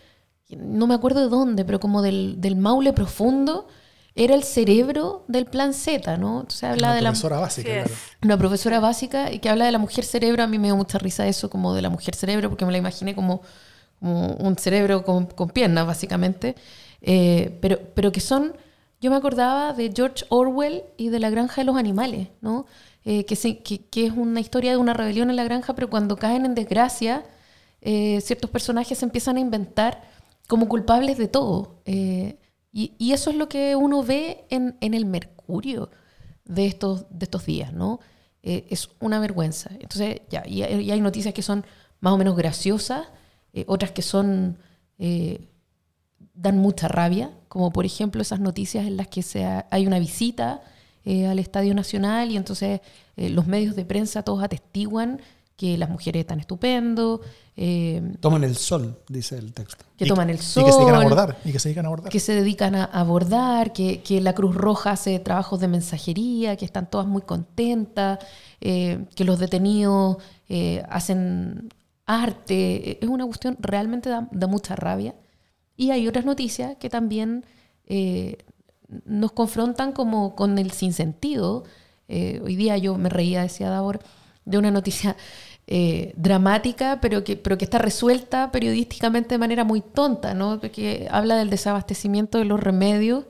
[0.48, 3.68] no me acuerdo de dónde, pero como del, del Maule profundo,
[4.16, 6.40] era el cerebro del plan Z, ¿no?
[6.40, 7.90] Entonces habla una de la profesora básica, claro.
[8.22, 10.42] Una profesora básica y que habla de la mujer cerebro.
[10.42, 12.78] A mí me dio mucha risa eso, como de la mujer cerebro, porque me la
[12.78, 13.42] imaginé como,
[13.98, 16.54] como un cerebro con, con piernas, básicamente.
[17.02, 18.56] Eh, pero, pero que son.
[19.00, 22.66] Yo me acordaba de George Orwell y de la granja de los animales, ¿no?
[23.04, 26.16] Eh, que, que, que, es una historia de una rebelión en la granja, pero cuando
[26.16, 27.24] caen en desgracia,
[27.82, 30.02] eh, ciertos personajes se empiezan a inventar
[30.48, 31.82] como culpables de todo.
[31.84, 32.38] Eh,
[32.76, 35.90] y, eso es lo que uno ve en, el mercurio
[36.44, 38.00] de estos, de estos días, ¿no?
[38.42, 39.70] Eh, es una vergüenza.
[39.78, 41.64] Entonces, ya, y, hay noticias que son
[42.00, 43.06] más o menos graciosas,
[43.52, 44.58] eh, otras que son
[46.34, 50.62] dan mucha rabia, como por ejemplo esas noticias en las que se hay una visita
[51.04, 52.80] al Estadio Nacional y entonces
[53.16, 55.20] los medios de prensa todos atestiguan
[55.56, 57.20] que las mujeres están estupendo.
[57.56, 59.84] Eh, toman el sol, dice el texto.
[59.96, 60.64] Que toman el sol.
[60.64, 61.38] Y que se dedican a abordar.
[61.44, 62.12] Y que se dedican a abordar.
[62.12, 66.64] Que se dedican a abordar, que, que la Cruz Roja hace trabajos de mensajería, que
[66.64, 68.18] están todas muy contentas,
[68.60, 70.16] eh, que los detenidos
[70.48, 71.72] eh, hacen
[72.06, 72.98] arte.
[73.02, 75.14] Es una cuestión realmente da, da, mucha rabia.
[75.76, 77.44] Y hay otras noticias que también
[79.04, 81.64] nos confrontan como con el sinsentido.
[82.08, 84.00] hoy día yo me reía, decía Davor,
[84.44, 85.16] de una noticia
[85.66, 90.60] eh, dramática, pero que, pero que está resuelta periodísticamente de manera muy tonta, ¿no?
[90.60, 93.24] Que habla del desabastecimiento de los remedios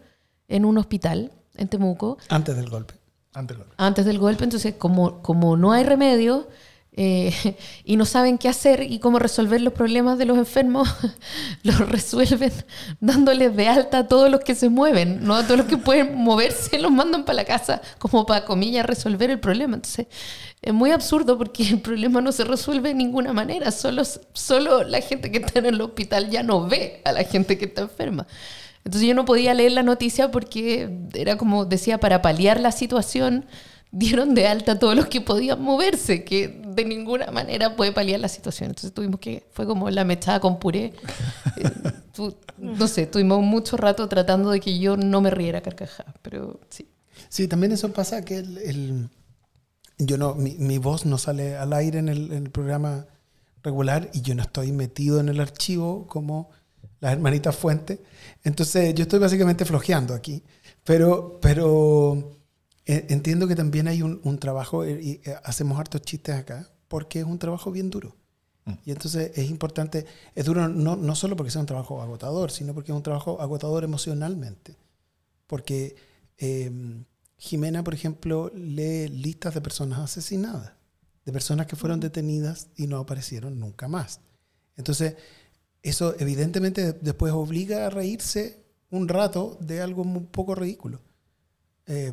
[0.49, 2.19] en un hospital en Temuco.
[2.29, 2.95] Antes del golpe.
[3.33, 3.75] Antes del golpe.
[3.79, 6.49] Antes del golpe, entonces como, como no hay remedio
[6.97, 10.89] eh, y no saben qué hacer y cómo resolver los problemas de los enfermos,
[11.63, 12.53] los resuelven
[13.01, 15.35] dándoles de alta a todos los que se mueven, ¿no?
[15.35, 19.31] A todos los que pueden moverse, los mandan para la casa como para, comillas, resolver
[19.31, 19.77] el problema.
[19.77, 20.07] Entonces,
[20.63, 25.01] es muy absurdo porque el problema no se resuelve de ninguna manera, solo, solo la
[25.01, 28.27] gente que está en el hospital ya no ve a la gente que está enferma.
[28.85, 33.47] Entonces yo no podía leer la noticia porque era como decía, para paliar la situación
[33.95, 38.19] dieron de alta a todos los que podían moverse, que de ninguna manera puede paliar
[38.19, 38.71] la situación.
[38.71, 40.93] Entonces tuvimos que, fue como la mechada con puré.
[41.57, 41.71] Eh,
[42.59, 46.89] no sé, tuvimos mucho rato tratando de que yo no me riera carcajada, pero sí.
[47.29, 49.09] Sí, también eso pasa que el,
[49.99, 53.07] yo no, mi, mi, voz no sale al aire en el, en el, programa
[53.63, 56.51] regular y yo no estoy metido en el archivo como
[56.99, 58.03] las hermanitas Fuente.
[58.43, 60.43] Entonces yo estoy básicamente flojeando aquí.
[60.83, 62.37] Pero, pero
[62.87, 67.21] entiendo que también hay un, un trabajo, eh, y eh, hacemos hartos chistes acá, porque
[67.21, 68.17] es un trabajo bien duro.
[68.65, 68.73] Mm.
[68.85, 72.75] Y entonces es importante, es duro no, no solo porque sea un trabajo agotador, sino
[72.75, 74.77] porque es un trabajo agotador emocionalmente.
[75.47, 75.97] Porque
[76.37, 77.05] em,
[77.39, 80.73] Jimena, por ejemplo, lee listas de personas asesinadas,
[81.25, 82.03] de personas que fueron mm.
[82.03, 84.21] detenidas y no aparecieron nunca más.
[84.77, 85.17] Entonces,
[85.83, 91.01] eso evidentemente después obliga a reírse un rato de algo un poco ridículo.
[91.87, 92.13] Eh,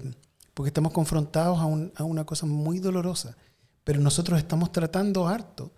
[0.53, 3.37] porque estamos confrontados a, una cosa muy dolorosa.
[3.83, 5.73] Pero nosotros estamos tratando harto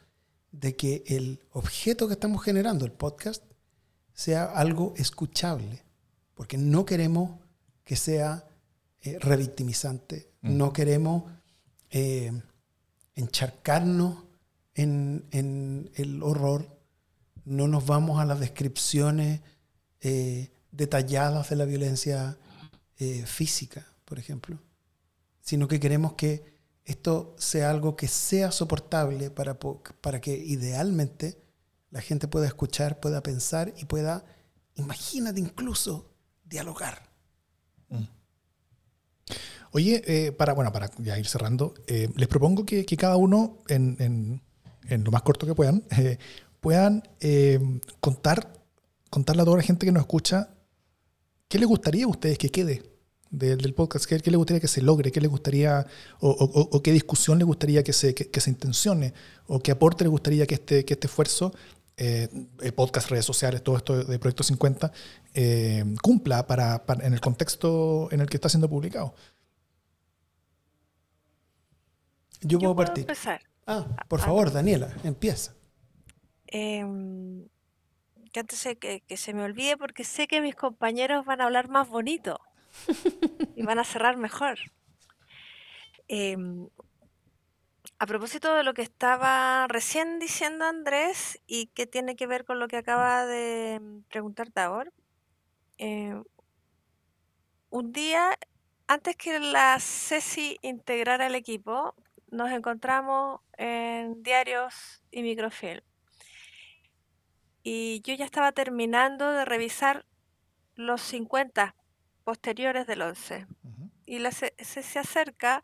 [0.51, 3.43] de que el objeto que estamos generando, el podcast,
[4.13, 5.83] sea algo escuchable,
[6.33, 7.39] porque no queremos
[7.83, 8.45] que sea
[9.01, 10.57] eh, revictimizante, mm.
[10.57, 11.23] no queremos
[11.89, 12.31] eh,
[13.15, 14.23] encharcarnos
[14.75, 16.67] en, el horror,
[17.45, 19.41] no nos vamos a las descripciones
[20.01, 22.37] eh, detalladas de la violencia
[23.25, 24.59] física por ejemplo,
[25.41, 26.53] sino que queremos que
[26.85, 31.41] esto sea algo que sea soportable para, para que idealmente
[31.91, 34.25] la gente pueda escuchar, pueda pensar y pueda,
[34.75, 36.11] imagínate incluso,
[36.43, 37.09] dialogar.
[37.89, 38.03] Mm.
[39.71, 44.41] Oye, eh, para, bueno, para ya ir cerrando, eh, les propongo que, cada uno, en,
[44.89, 46.17] lo más corto que puedan, eh,
[46.59, 47.03] puedan
[47.99, 48.53] contar,
[49.09, 50.49] contarle a toda la gente que nos escucha
[51.53, 52.81] ¿qué les gustaría a ustedes que quede
[53.33, 54.05] del, del podcast?
[54.05, 55.11] ¿Qué, qué les gustaría que se logre?
[55.11, 55.85] ¿Qué les gustaría,
[56.19, 59.13] o, o- o qué discusión les gustaría que se, que, que se intencione?
[59.47, 61.51] ¿O qué aporte les gustaría que este, que este esfuerzo,
[61.97, 62.29] eh,
[62.61, 64.91] el podcast, redes sociales, todo esto de Proyecto 50,
[65.33, 69.13] eh, cumpla para, para- en el contexto en el que está siendo publicado?
[72.41, 73.01] Yo puedo Yo puedo partir.
[73.03, 73.41] empezar.
[73.65, 75.53] Ah, por Ah, favor, Daniela, empieza.
[76.47, 77.47] Em,
[78.31, 81.45] que antes de que, que se me olvide, porque sé que mis compañeros van a
[81.45, 82.39] hablar más bonito
[83.55, 84.59] y van a cerrar mejor.
[86.07, 86.67] Em,
[87.99, 92.59] a propósito de lo que estaba recién diciendo Andrés y que tiene que ver con
[92.59, 94.91] lo que acaba de preguntar Davor,
[95.77, 96.23] em,
[97.69, 98.37] un día,
[98.87, 101.95] antes que la Ceci integrara el equipo,
[102.29, 105.81] nos encontramos en Diarios y Microfilm.
[107.63, 110.05] Y yo ya estaba terminando de revisar
[110.75, 111.75] los 50
[112.23, 113.47] posteriores del 11.
[114.05, 115.63] Y la Ce- se acerca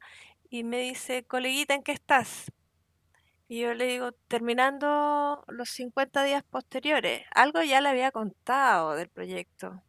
[0.49, 2.51] y me dice, coleguita, ¿en qué estás?
[3.47, 7.23] Y yo le digo, terminando los 50 días posteriores.
[7.33, 9.81] Algo ya le había contado del proyecto.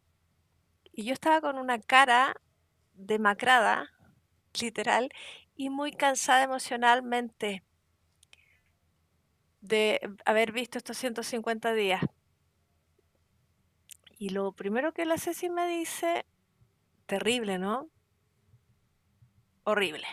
[0.93, 2.35] Y yo estaba con una cara
[2.93, 3.91] demacrada,
[4.59, 5.09] literal,
[5.55, 7.63] y muy cansada emocionalmente
[9.61, 12.01] de haber visto estos 150 días.
[14.17, 16.25] Y lo primero que la Ceci me dice,
[17.11, 17.89] terrible, ¿no?
[19.65, 20.07] Horrible.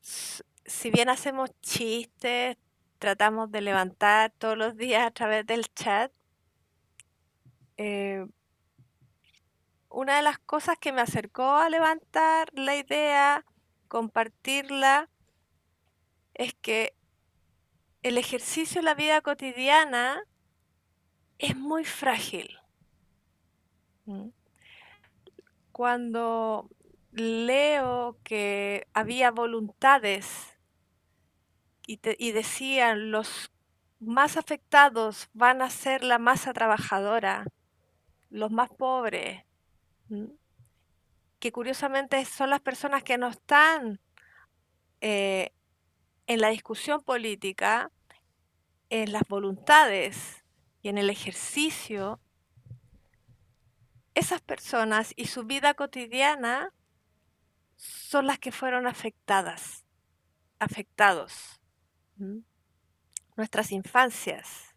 [0.00, 2.56] Si bien hacemos chistes,
[3.00, 6.12] tratamos de levantar todos los días a través del chat,
[7.78, 8.24] eh,
[9.88, 13.44] una de las cosas que me acercó a levantar la idea,
[13.88, 15.10] compartirla,
[16.34, 16.94] es que
[18.04, 20.22] el ejercicio en la vida cotidiana
[21.38, 22.56] es muy frágil.
[24.06, 24.32] ¿m?
[25.74, 26.70] Cuando
[27.10, 30.56] leo que había voluntades
[31.84, 31.96] y,
[32.30, 33.50] decían los
[33.98, 37.44] más afectados van a ser la masa trabajadora,
[38.30, 39.42] los más pobres,
[41.40, 43.98] que curiosamente son las personas que no están
[45.00, 45.50] eh,
[46.28, 47.90] en la discusión política,
[48.90, 50.44] en las voluntades
[50.82, 52.20] y en el ejercicio,
[54.14, 56.72] esas personas y su vida cotidiana
[57.76, 59.84] son las que fueron afectadas,
[60.58, 61.60] afectados.
[63.36, 64.74] Nuestras infancias,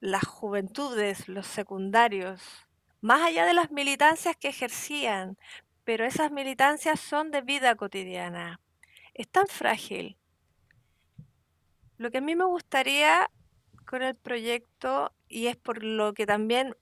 [0.00, 2.42] las juventudes, los secundarios,
[3.00, 5.38] más allá de las militancias que ejercían,
[5.84, 8.60] pero esas militancias son de vida cotidiana.
[9.14, 10.18] Es tan frágil.
[11.96, 13.30] Lo que a mí me gustaría
[13.86, 16.76] con el proyecto, y es por lo que también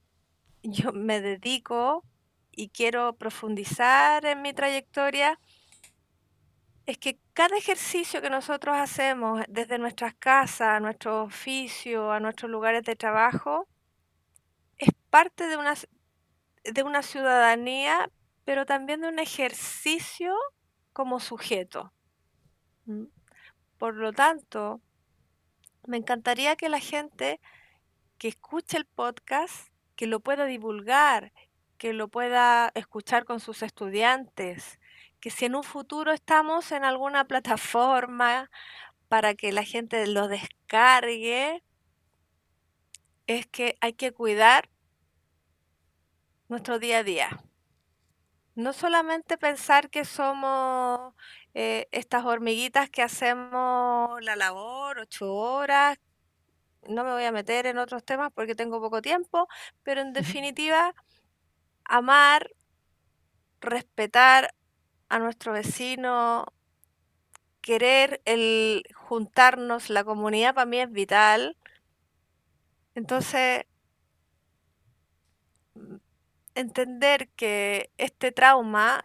[0.70, 2.04] yo me dedico
[2.50, 5.38] y quiero profundizar en mi trayectoria,
[6.86, 12.50] es que cada ejercicio que nosotros hacemos desde nuestras casas, a nuestro oficio, a nuestros
[12.50, 13.66] lugares de trabajo,
[14.76, 15.74] es parte de una,
[16.64, 18.10] de una ciudadanía,
[18.44, 20.34] pero también de un ejercicio
[20.92, 21.92] como sujeto.
[22.86, 23.08] ¿m?
[23.78, 24.80] Por lo tanto,
[25.86, 27.40] me encantaría que la gente
[28.18, 31.32] que escuche el podcast, que lo pueda divulgar,
[31.78, 34.78] que lo pueda escuchar con sus estudiantes,
[35.20, 38.50] que si en un futuro estamos en alguna plataforma
[39.08, 41.62] para que la gente lo descargue,
[43.26, 44.68] es que hay que cuidar
[46.48, 47.44] nuestro día a día.
[48.54, 51.14] No solamente pensar que somos
[51.54, 55.98] eh, estas hormiguitas que hacemos la labor ocho horas,
[56.88, 59.48] no me voy a meter en otros temas porque tengo poco tiempo,
[59.82, 60.94] pero en definitiva,
[61.84, 62.50] amar,
[63.60, 64.54] respetar
[65.08, 66.46] a nuestro vecino,
[67.60, 71.56] querer el juntarnos, la comunidad para mí es vital.
[72.94, 73.64] Entonces,
[75.74, 75.96] mm,
[76.54, 79.00] entender que este trauma,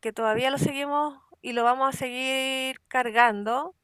[0.00, 3.74] que todavía lo seguimos y lo vamos a seguir cargando,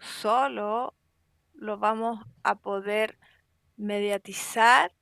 [0.00, 0.94] solo
[1.56, 3.18] lo vamos a poder
[3.76, 4.92] mediatizar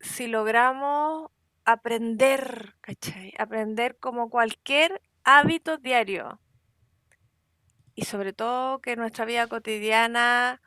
[0.00, 1.30] si logramos
[1.64, 3.34] aprender, ¿cachai?
[3.38, 6.40] Aprender como cualquier hábito diario.
[7.94, 10.60] Y sobre todo que nuestra vida cotidiana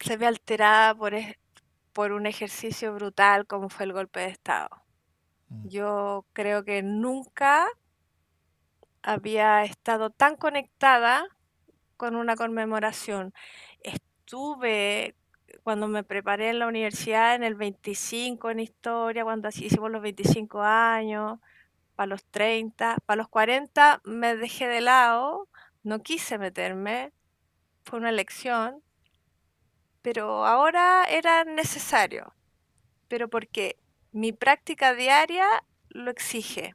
[0.00, 1.36] se ve alterada por, es-
[1.92, 4.68] por un ejercicio brutal como fue el golpe de Estado.
[5.48, 5.68] Mm.
[5.68, 7.66] Yo creo que nunca
[9.02, 11.24] había estado tan conectada
[12.02, 13.32] con una conmemoración.
[13.84, 15.14] Es tuve
[15.62, 20.02] cuando me preparé en la universidad en el 25 en historia, cuando así hicimos los
[20.02, 21.38] 25 años,
[21.94, 25.46] para los 30, para los 40 me dejé de lado,
[25.84, 27.12] no quise meterme,
[27.84, 28.82] fue una elección,
[30.02, 32.34] pero ahora era necesario,
[33.06, 33.76] pero porque
[34.10, 35.46] mi práctica diaria
[35.88, 36.74] lo exige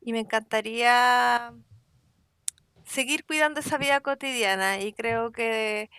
[0.00, 1.52] y me encantaría
[2.88, 5.90] seguir cuidando esa vida cotidiana y creo que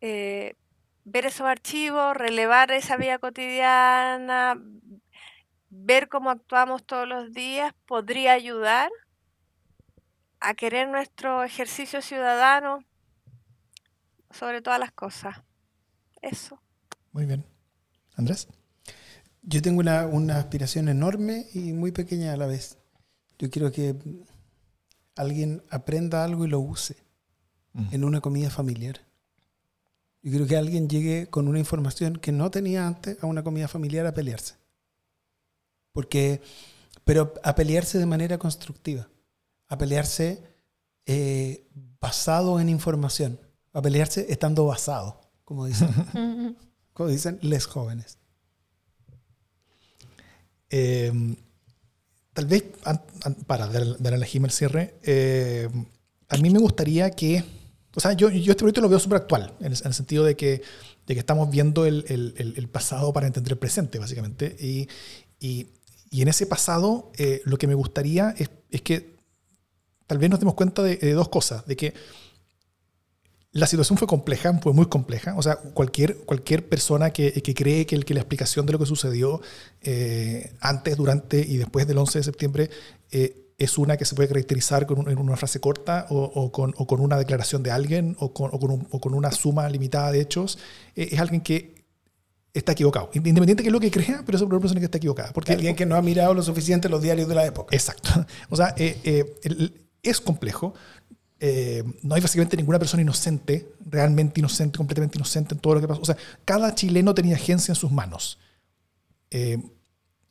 [0.00, 0.54] eh,
[1.04, 4.60] ver esos archivos, relevar esa vida cotidiana,
[5.70, 8.90] ver cómo actuamos todos los días, podría ayudar
[10.40, 12.84] a querer nuestro ejercicio ciudadano
[14.30, 15.42] sobre todas las cosas.
[16.22, 16.60] Eso.
[17.12, 17.44] Muy bien.
[18.16, 18.48] Andrés.
[19.42, 22.76] Yo tengo una, una aspiración enorme y muy pequeña a la vez.
[23.38, 23.94] Yo quiero que
[25.18, 26.96] alguien aprenda algo y lo use
[27.92, 29.00] en una comida familiar.
[30.22, 33.68] Yo quiero que alguien llegue con una información que no tenía antes a una comida
[33.68, 34.54] familiar a pelearse.
[35.92, 36.40] Porque,
[37.04, 39.08] pero a pelearse de manera constructiva,
[39.68, 40.42] a pelearse
[41.06, 41.68] eh,
[42.00, 43.38] basado en información,
[43.72, 45.88] a pelearse estando basado, como dicen,
[46.92, 48.18] como dicen les jóvenes.
[50.70, 51.36] Eh,
[52.38, 52.62] tal vez,
[53.48, 53.82] para dar,
[54.14, 55.68] a la el cierre, eh,
[56.28, 57.42] a mí me gustaría que,
[57.96, 60.22] o sea, yo, yo este proyecto lo veo súper actual, en el, en el sentido
[60.22, 60.62] de que,
[61.08, 62.04] de que estamos viendo el-
[62.38, 64.54] el- el pasado para entender el presente, básicamente.
[64.60, 64.86] Y,
[65.40, 65.66] y-
[66.12, 69.16] y en ese pasado, eh, lo que me gustaría es, es que
[70.06, 71.92] tal vez nos demos cuenta de, de dos cosas, de que
[73.52, 75.34] la situación fue compleja, fue muy compleja.
[75.36, 78.78] O sea, cualquier, cualquier persona que, que cree que, el- que la explicación de lo
[78.78, 79.40] que sucedió
[79.82, 82.70] eh, antes, durante y después del 11 de septiembre
[83.10, 86.52] eh, es una que se puede caracterizar con un- en una frase corta o, o
[86.52, 89.32] con, o con una declaración de alguien o con, o con un- o con una
[89.32, 90.58] suma limitada de hechos,
[90.94, 91.84] eh, es alguien que
[92.52, 93.10] está equivocado.
[93.14, 95.32] Independiente de lo que crea, pero es una persona que está equivocada.
[95.32, 97.74] Porque Alguien que no ha mirado lo suficiente los diarios de la época.
[97.74, 98.10] Exacto.
[98.50, 100.74] O sea, el- es complejo.
[101.40, 105.88] Eh, no hay básicamente ninguna persona inocente, realmente inocente, completamente inocente en todo lo que
[105.88, 106.02] pasó.
[106.02, 108.38] O sea, cada chileno tenía agencia en sus manos.
[109.30, 109.58] Eh,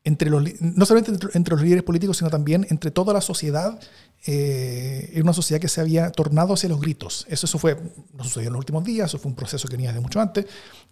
[0.04, 3.80] entre los, no solamente entre, los líderes políticos, sino también entre toda la sociedad.
[4.26, 7.26] Eh, una sociedad que se había tornado hacia los gritos.
[7.30, 7.78] Eso, eso fue,
[8.14, 10.46] no sucedió en los últimos días, eso fue un proceso que venía de mucho antes,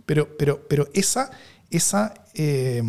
[0.06, 1.32] pero, pero, pero esa,
[1.70, 2.84] esa eh,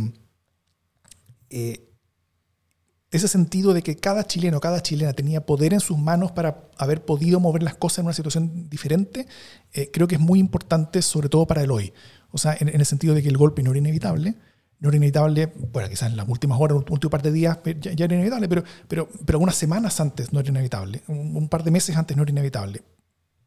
[3.11, 7.05] ese sentido de que cada chileno, cada chilena tenía poder en sus manos para haber
[7.05, 9.27] podido mover las cosas en una situación diferente,
[9.73, 11.93] eh, creo que es muy importante, sobre todo para el hoy.
[12.33, 14.35] O sea, en, el sentido de que el golpe no era inevitable,
[14.81, 17.93] no era inevitable, bueno, quizás en las últimas horas, último par de días eh, ya,
[17.93, 21.97] era inevitable, pero, pero, pero algunas semanas antes no era inevitable, un par de meses
[21.97, 22.83] antes no era inevitable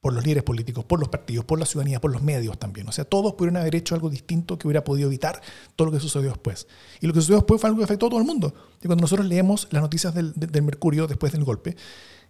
[0.02, 2.88] por los líderes políticos, por los partidos, por la ciudadanía, por los medios también.
[2.88, 5.42] O sea, todos pudieron haber hecho algo distinto que hubiera podido evitar
[5.76, 6.68] todo lo que sucedió después.
[7.02, 8.54] Y lo que sucedió después fue algo que afectó a todo el mundo.
[8.82, 11.76] Y cuando nosotros leemos las noticias del, del- Mercurio después del golpe,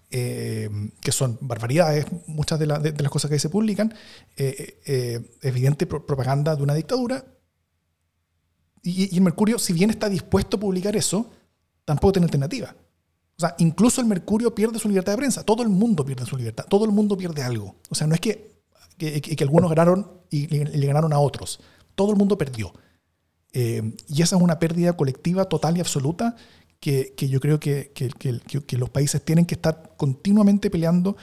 [0.10, 0.68] eh,
[1.02, 3.94] que son barbaridades, muchas de, la- de- de las cosas que se publican,
[4.36, 7.24] eh, eh, evidente pro- propaganda de una dictadura.
[8.82, 11.30] Y el Mercurio, si bien está dispuesto a publicar eso,
[11.86, 12.76] tampoco tiene alternativa.
[13.40, 15.44] O sea, incluso el Mercurio pierde su libertad de prensa.
[15.44, 16.66] Todo el mundo pierde su libertad.
[16.68, 17.78] Todo el mundo pierde algo.
[17.90, 18.52] O sea, no es que,
[18.98, 21.62] que, algunos ganaron y le, ganaron a otros.
[21.96, 22.74] Todo el mundo perdió.
[23.54, 26.36] Eh, y esa es una pérdida colectiva total y absoluta
[26.82, 27.94] que, que yo creo que
[28.78, 31.16] los países tienen que estar continuamente peleando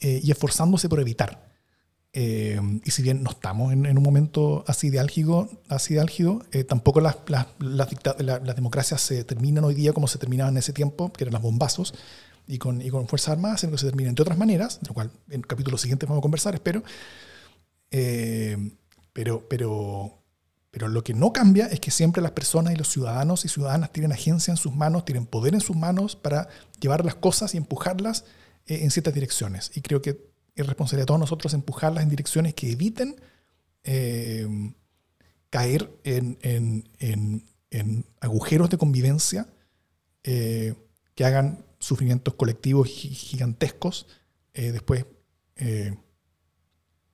[0.00, 1.49] eh, y esforzándose por evitar.
[2.12, 6.00] Eh, y si bien no estamos en, en un momento así de álgido, así de
[6.00, 7.88] álgido eh, tampoco las, las, las,
[8.18, 11.42] las democracias se terminan hoy día como se terminaban en ese tiempo, que eran los
[11.42, 11.94] bombazos,
[12.50, 14.94] y con, y con Fuerzas Armadas, sino que se terminan de otras maneras, de lo
[14.94, 16.82] cual en el capítulo siguiente vamos a conversar, espero.
[17.92, 18.72] Eh,
[19.12, 20.18] pero, pero,
[20.72, 23.92] pero lo que no cambia es que siempre las personas y los ciudadanos y ciudadanas
[23.92, 26.48] tienen agencia en sus manos, tienen poder en sus manos para
[26.80, 28.24] llevar las cosas y empujarlas
[28.66, 29.70] eh, en ciertas direcciones.
[29.76, 33.20] Y creo que es responsabilidad de todos nosotros empujarlas en direcciones que eviten
[33.84, 34.46] eh,
[35.50, 39.48] caer en, en- en- en agujeros de convivencia
[40.24, 40.74] eh,
[41.14, 44.06] que hagan sufrimientos colectivos gi- gigantescos
[44.54, 45.06] eh, después
[45.56, 45.96] eh,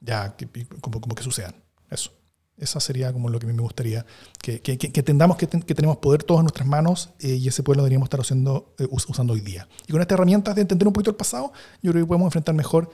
[0.01, 0.49] ya que-
[0.81, 1.55] como, como que sucedan.
[1.91, 2.13] Eso.
[2.59, 4.07] Esa sería como lo que a mí me gustaría,
[4.41, 7.49] que, que, que- entendamos que, ten- que tenemos poder todos en nuestras manos eh, y
[7.49, 9.69] ese poder lo deberíamos estar haciendo, eh, us- usando hoy día.
[9.87, 12.55] Y con estas herramientas de entender un poquito el pasado, yo creo que podemos enfrentar
[12.55, 12.91] mejor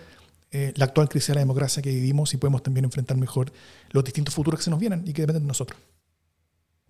[0.53, 3.53] eh, la actual crisis de la democracia que vivimos y podemos también enfrentar mejor
[3.91, 5.81] los distintos futuros que se nos vienen y que dependen de nosotros.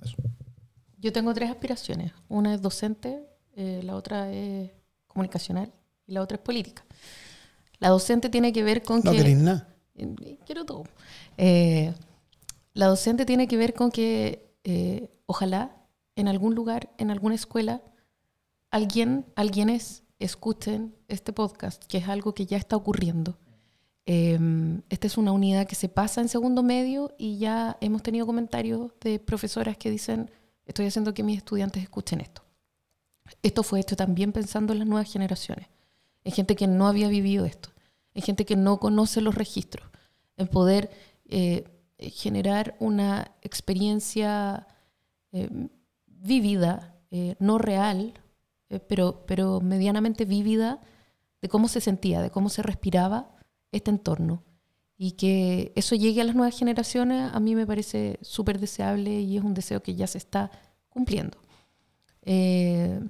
[0.03, 0.17] Eso.
[0.99, 2.13] Yo tengo tres aspiraciones.
[2.29, 3.25] Una es docente,
[3.57, 4.71] eh, la otra es
[5.07, 5.73] comunicacional
[6.07, 6.85] y la otra es política.
[7.79, 9.17] La docente tiene que ver con No que...
[9.17, 9.69] queréis nada.
[9.97, 10.85] eh, quiero todo.
[11.37, 11.93] Eh,
[12.75, 15.77] la docente tiene que ver con que eh, ojalá
[16.17, 17.83] en algún lugar, en alguna escuela,
[18.71, 23.39] alguien, alguienes escuchen este podcast, que es algo que ya está ocurriendo.
[24.07, 24.39] Eh,
[24.89, 28.93] esta es una unidad que se pasa en segundo medio y ya hemos tenido comentarios
[29.01, 30.31] de profesoras que dicen,
[30.67, 32.43] estoy haciendo que mis estudiantes escuchen esto.
[33.43, 35.69] Esto fue hecho también pensando en las nuevas generaciones,
[36.25, 37.71] en gente que no había vivido esto,
[38.15, 39.89] en gente que no conoce los registros,
[40.37, 40.91] en poder
[41.25, 41.65] eh,
[41.99, 44.67] generar una experiencia
[45.33, 45.49] eh,
[46.07, 46.89] vívida,
[47.39, 48.15] no real,
[48.73, 50.81] eh, pero, pero medianamente vívida
[51.43, 53.37] de cómo se sentía, de cómo se respiraba
[53.73, 54.45] este entorno.
[54.97, 59.37] Y que eso llegue a las nuevas generaciones a mí me parece súper deseable y
[59.37, 60.51] es un deseo que ya se está
[60.89, 61.39] cumpliendo.
[62.23, 63.01] Eh,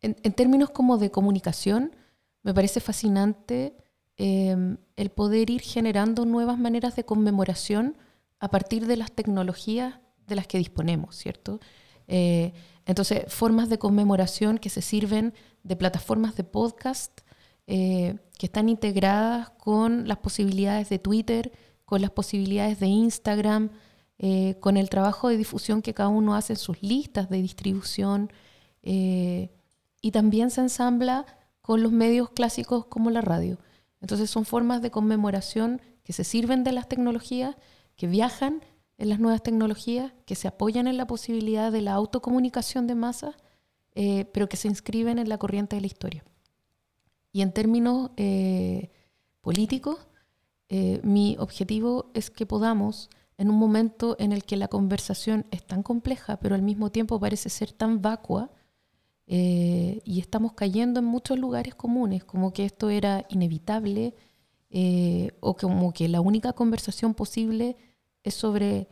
[0.00, 1.94] en, términos como de comunicación,
[2.42, 3.76] me parece fascinante
[4.16, 7.96] eh, el poder ir generando nuevas maneras de conmemoración
[8.40, 11.60] a partir de las tecnologías de las que disponemos, ¿cierto?
[12.08, 12.52] Eh,
[12.84, 17.20] entonces, formas de conmemoración que se sirven de plataformas de podcast
[18.42, 21.52] que están integradas con las posibilidades de Twitter,
[21.84, 23.70] con las posibilidades de Instagram,
[24.18, 28.32] eh, con el trabajo de difusión que cada uno hace en sus listas de distribución.
[28.82, 29.52] eh,
[30.00, 31.24] y también se ensambla
[31.60, 33.60] con los medios clásicos como la radio.
[34.00, 37.54] Entonces son formas de conmemoración que se sirven de las tecnologías,
[37.94, 38.64] que viajan
[38.98, 43.36] en las nuevas tecnologías, que se apoyan en la posibilidad de la autocomunicación de masas,
[43.94, 46.24] eh, pero que se inscriben en la corriente de la historia.
[47.32, 48.90] Y en términos eh,
[49.40, 50.06] políticos,
[50.68, 53.08] eh, mi objetivo es que podamos,
[53.38, 57.18] en un momento en el que la conversación es tan compleja, pero al mismo tiempo
[57.18, 58.50] parece ser tan vacua,
[59.26, 64.14] eh, y estamos cayendo en muchos lugares comunes, como que esto era inevitable,
[65.40, 67.76] o como que la única conversación posible
[68.22, 68.88] es sobre,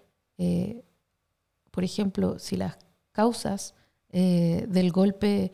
[1.70, 2.76] por ejemplo, si las
[3.12, 3.74] causas
[4.10, 5.52] del golpe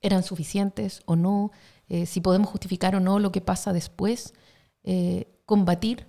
[0.00, 1.50] eran suficientes o no,
[1.88, 4.34] eh, si podemos justificar o no lo que pasa después,
[4.84, 6.06] eh, combatir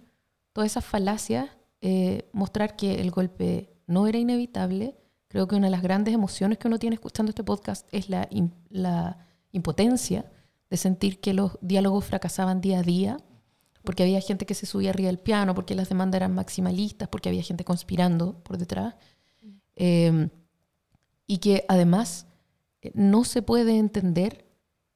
[0.54, 1.50] todas esas falacias,
[1.82, 4.96] eh, mostrar que el golpe no era inevitable.
[5.28, 8.30] Creo que una de las grandes emociones que uno tiene escuchando este podcast es la,
[8.30, 10.32] im- la impotencia
[10.70, 13.18] de sentir que los diálogos fracasaban día a día,
[13.84, 17.30] porque había gente que se subía arriba del piano, porque las demandas eran maximalistas, porque
[17.30, 18.96] había gente conspirando por detrás.
[19.76, 20.30] Eh,
[21.26, 22.28] y que además
[22.94, 24.46] no se puede entender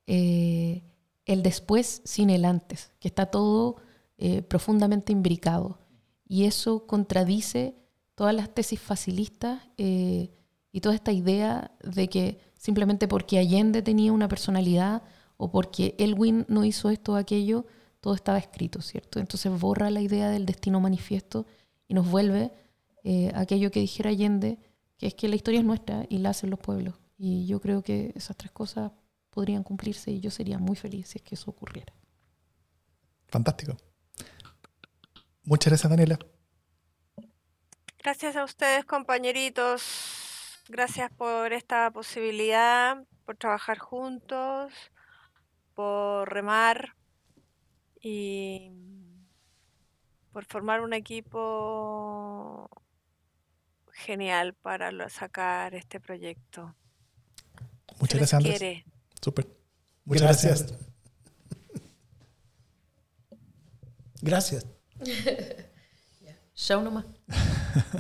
[0.08, 0.84] eh,
[1.26, 3.78] el después sin el antes, que está todo
[4.18, 5.80] eh, profundamente imbricado.
[6.28, 7.76] Y eso contradice
[8.16, 10.32] todas las tesis facilistas eh,
[10.72, 15.04] y toda esta idea de que simplemente porque Allende tenía una personalidad
[15.38, 17.66] o porque Elwin no hizo esto o aquello,
[18.00, 19.20] todo estaba escrito, ¿cierto?
[19.20, 21.46] Entonces borra la idea del destino manifiesto
[21.88, 22.52] y nos vuelve
[23.04, 24.60] eh, a aquello que dijera Allende,
[24.98, 26.96] que es que la historia es nuestra y la hacen los pueblos.
[27.26, 28.92] Y yo creo que esas tres cosas
[29.30, 31.94] podrían cumplirse y yo sería muy feliz si es que eso ocurriera.
[33.30, 33.78] Fantástico.
[35.46, 36.20] Muchas gracias, Daniela.
[38.00, 40.60] Gracias a ustedes, compañeritos.
[40.68, 44.74] Gracias por esta posibilidad, por trabajar juntos,
[45.76, 46.98] por remar
[48.02, 48.70] y
[50.34, 52.70] por formar un equipo
[53.94, 56.76] genial para sacar este proyecto.
[58.00, 58.60] Muchas gracias, Andrés.
[58.60, 58.86] quiere.
[59.22, 59.48] Súper.
[60.06, 60.66] Muchas gracias.
[64.22, 64.66] Gracias.
[65.00, 65.66] Gracias.
[66.56, 67.06] Show nomás.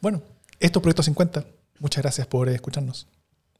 [0.00, 0.22] Bueno,
[0.60, 1.46] esto es Proyecto 50.
[1.78, 3.08] Muchas gracias por escucharnos.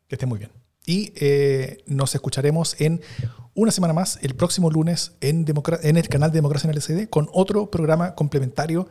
[0.07, 0.51] Que estén muy bien.
[0.85, 3.01] Y eh, nos escucharemos en
[3.55, 6.83] una semana más, el próximo lunes, en, Democra- en el canal de Democracia en el
[6.83, 8.91] LCD, con otro programa complementario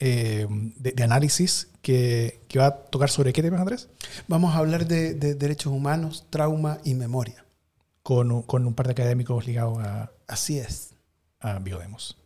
[0.00, 3.88] eh, de, de análisis que, que va a tocar sobre qué temas, Andrés?
[4.28, 7.44] Vamos a hablar de, de derechos humanos, trauma y memoria.
[8.02, 10.94] Con, un- con un par de académicos ligados a, Así es.
[11.40, 12.16] a Biodemos.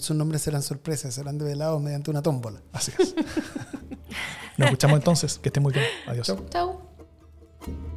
[0.00, 2.62] Sus nombres serán sorpresas, serán develados mediante una tómbola.
[2.72, 3.14] Así es.
[4.56, 5.38] Nos escuchamos entonces.
[5.38, 5.84] Que estén muy bien.
[6.06, 6.26] Adiós.
[6.26, 6.46] Chau.
[6.48, 7.93] Chau.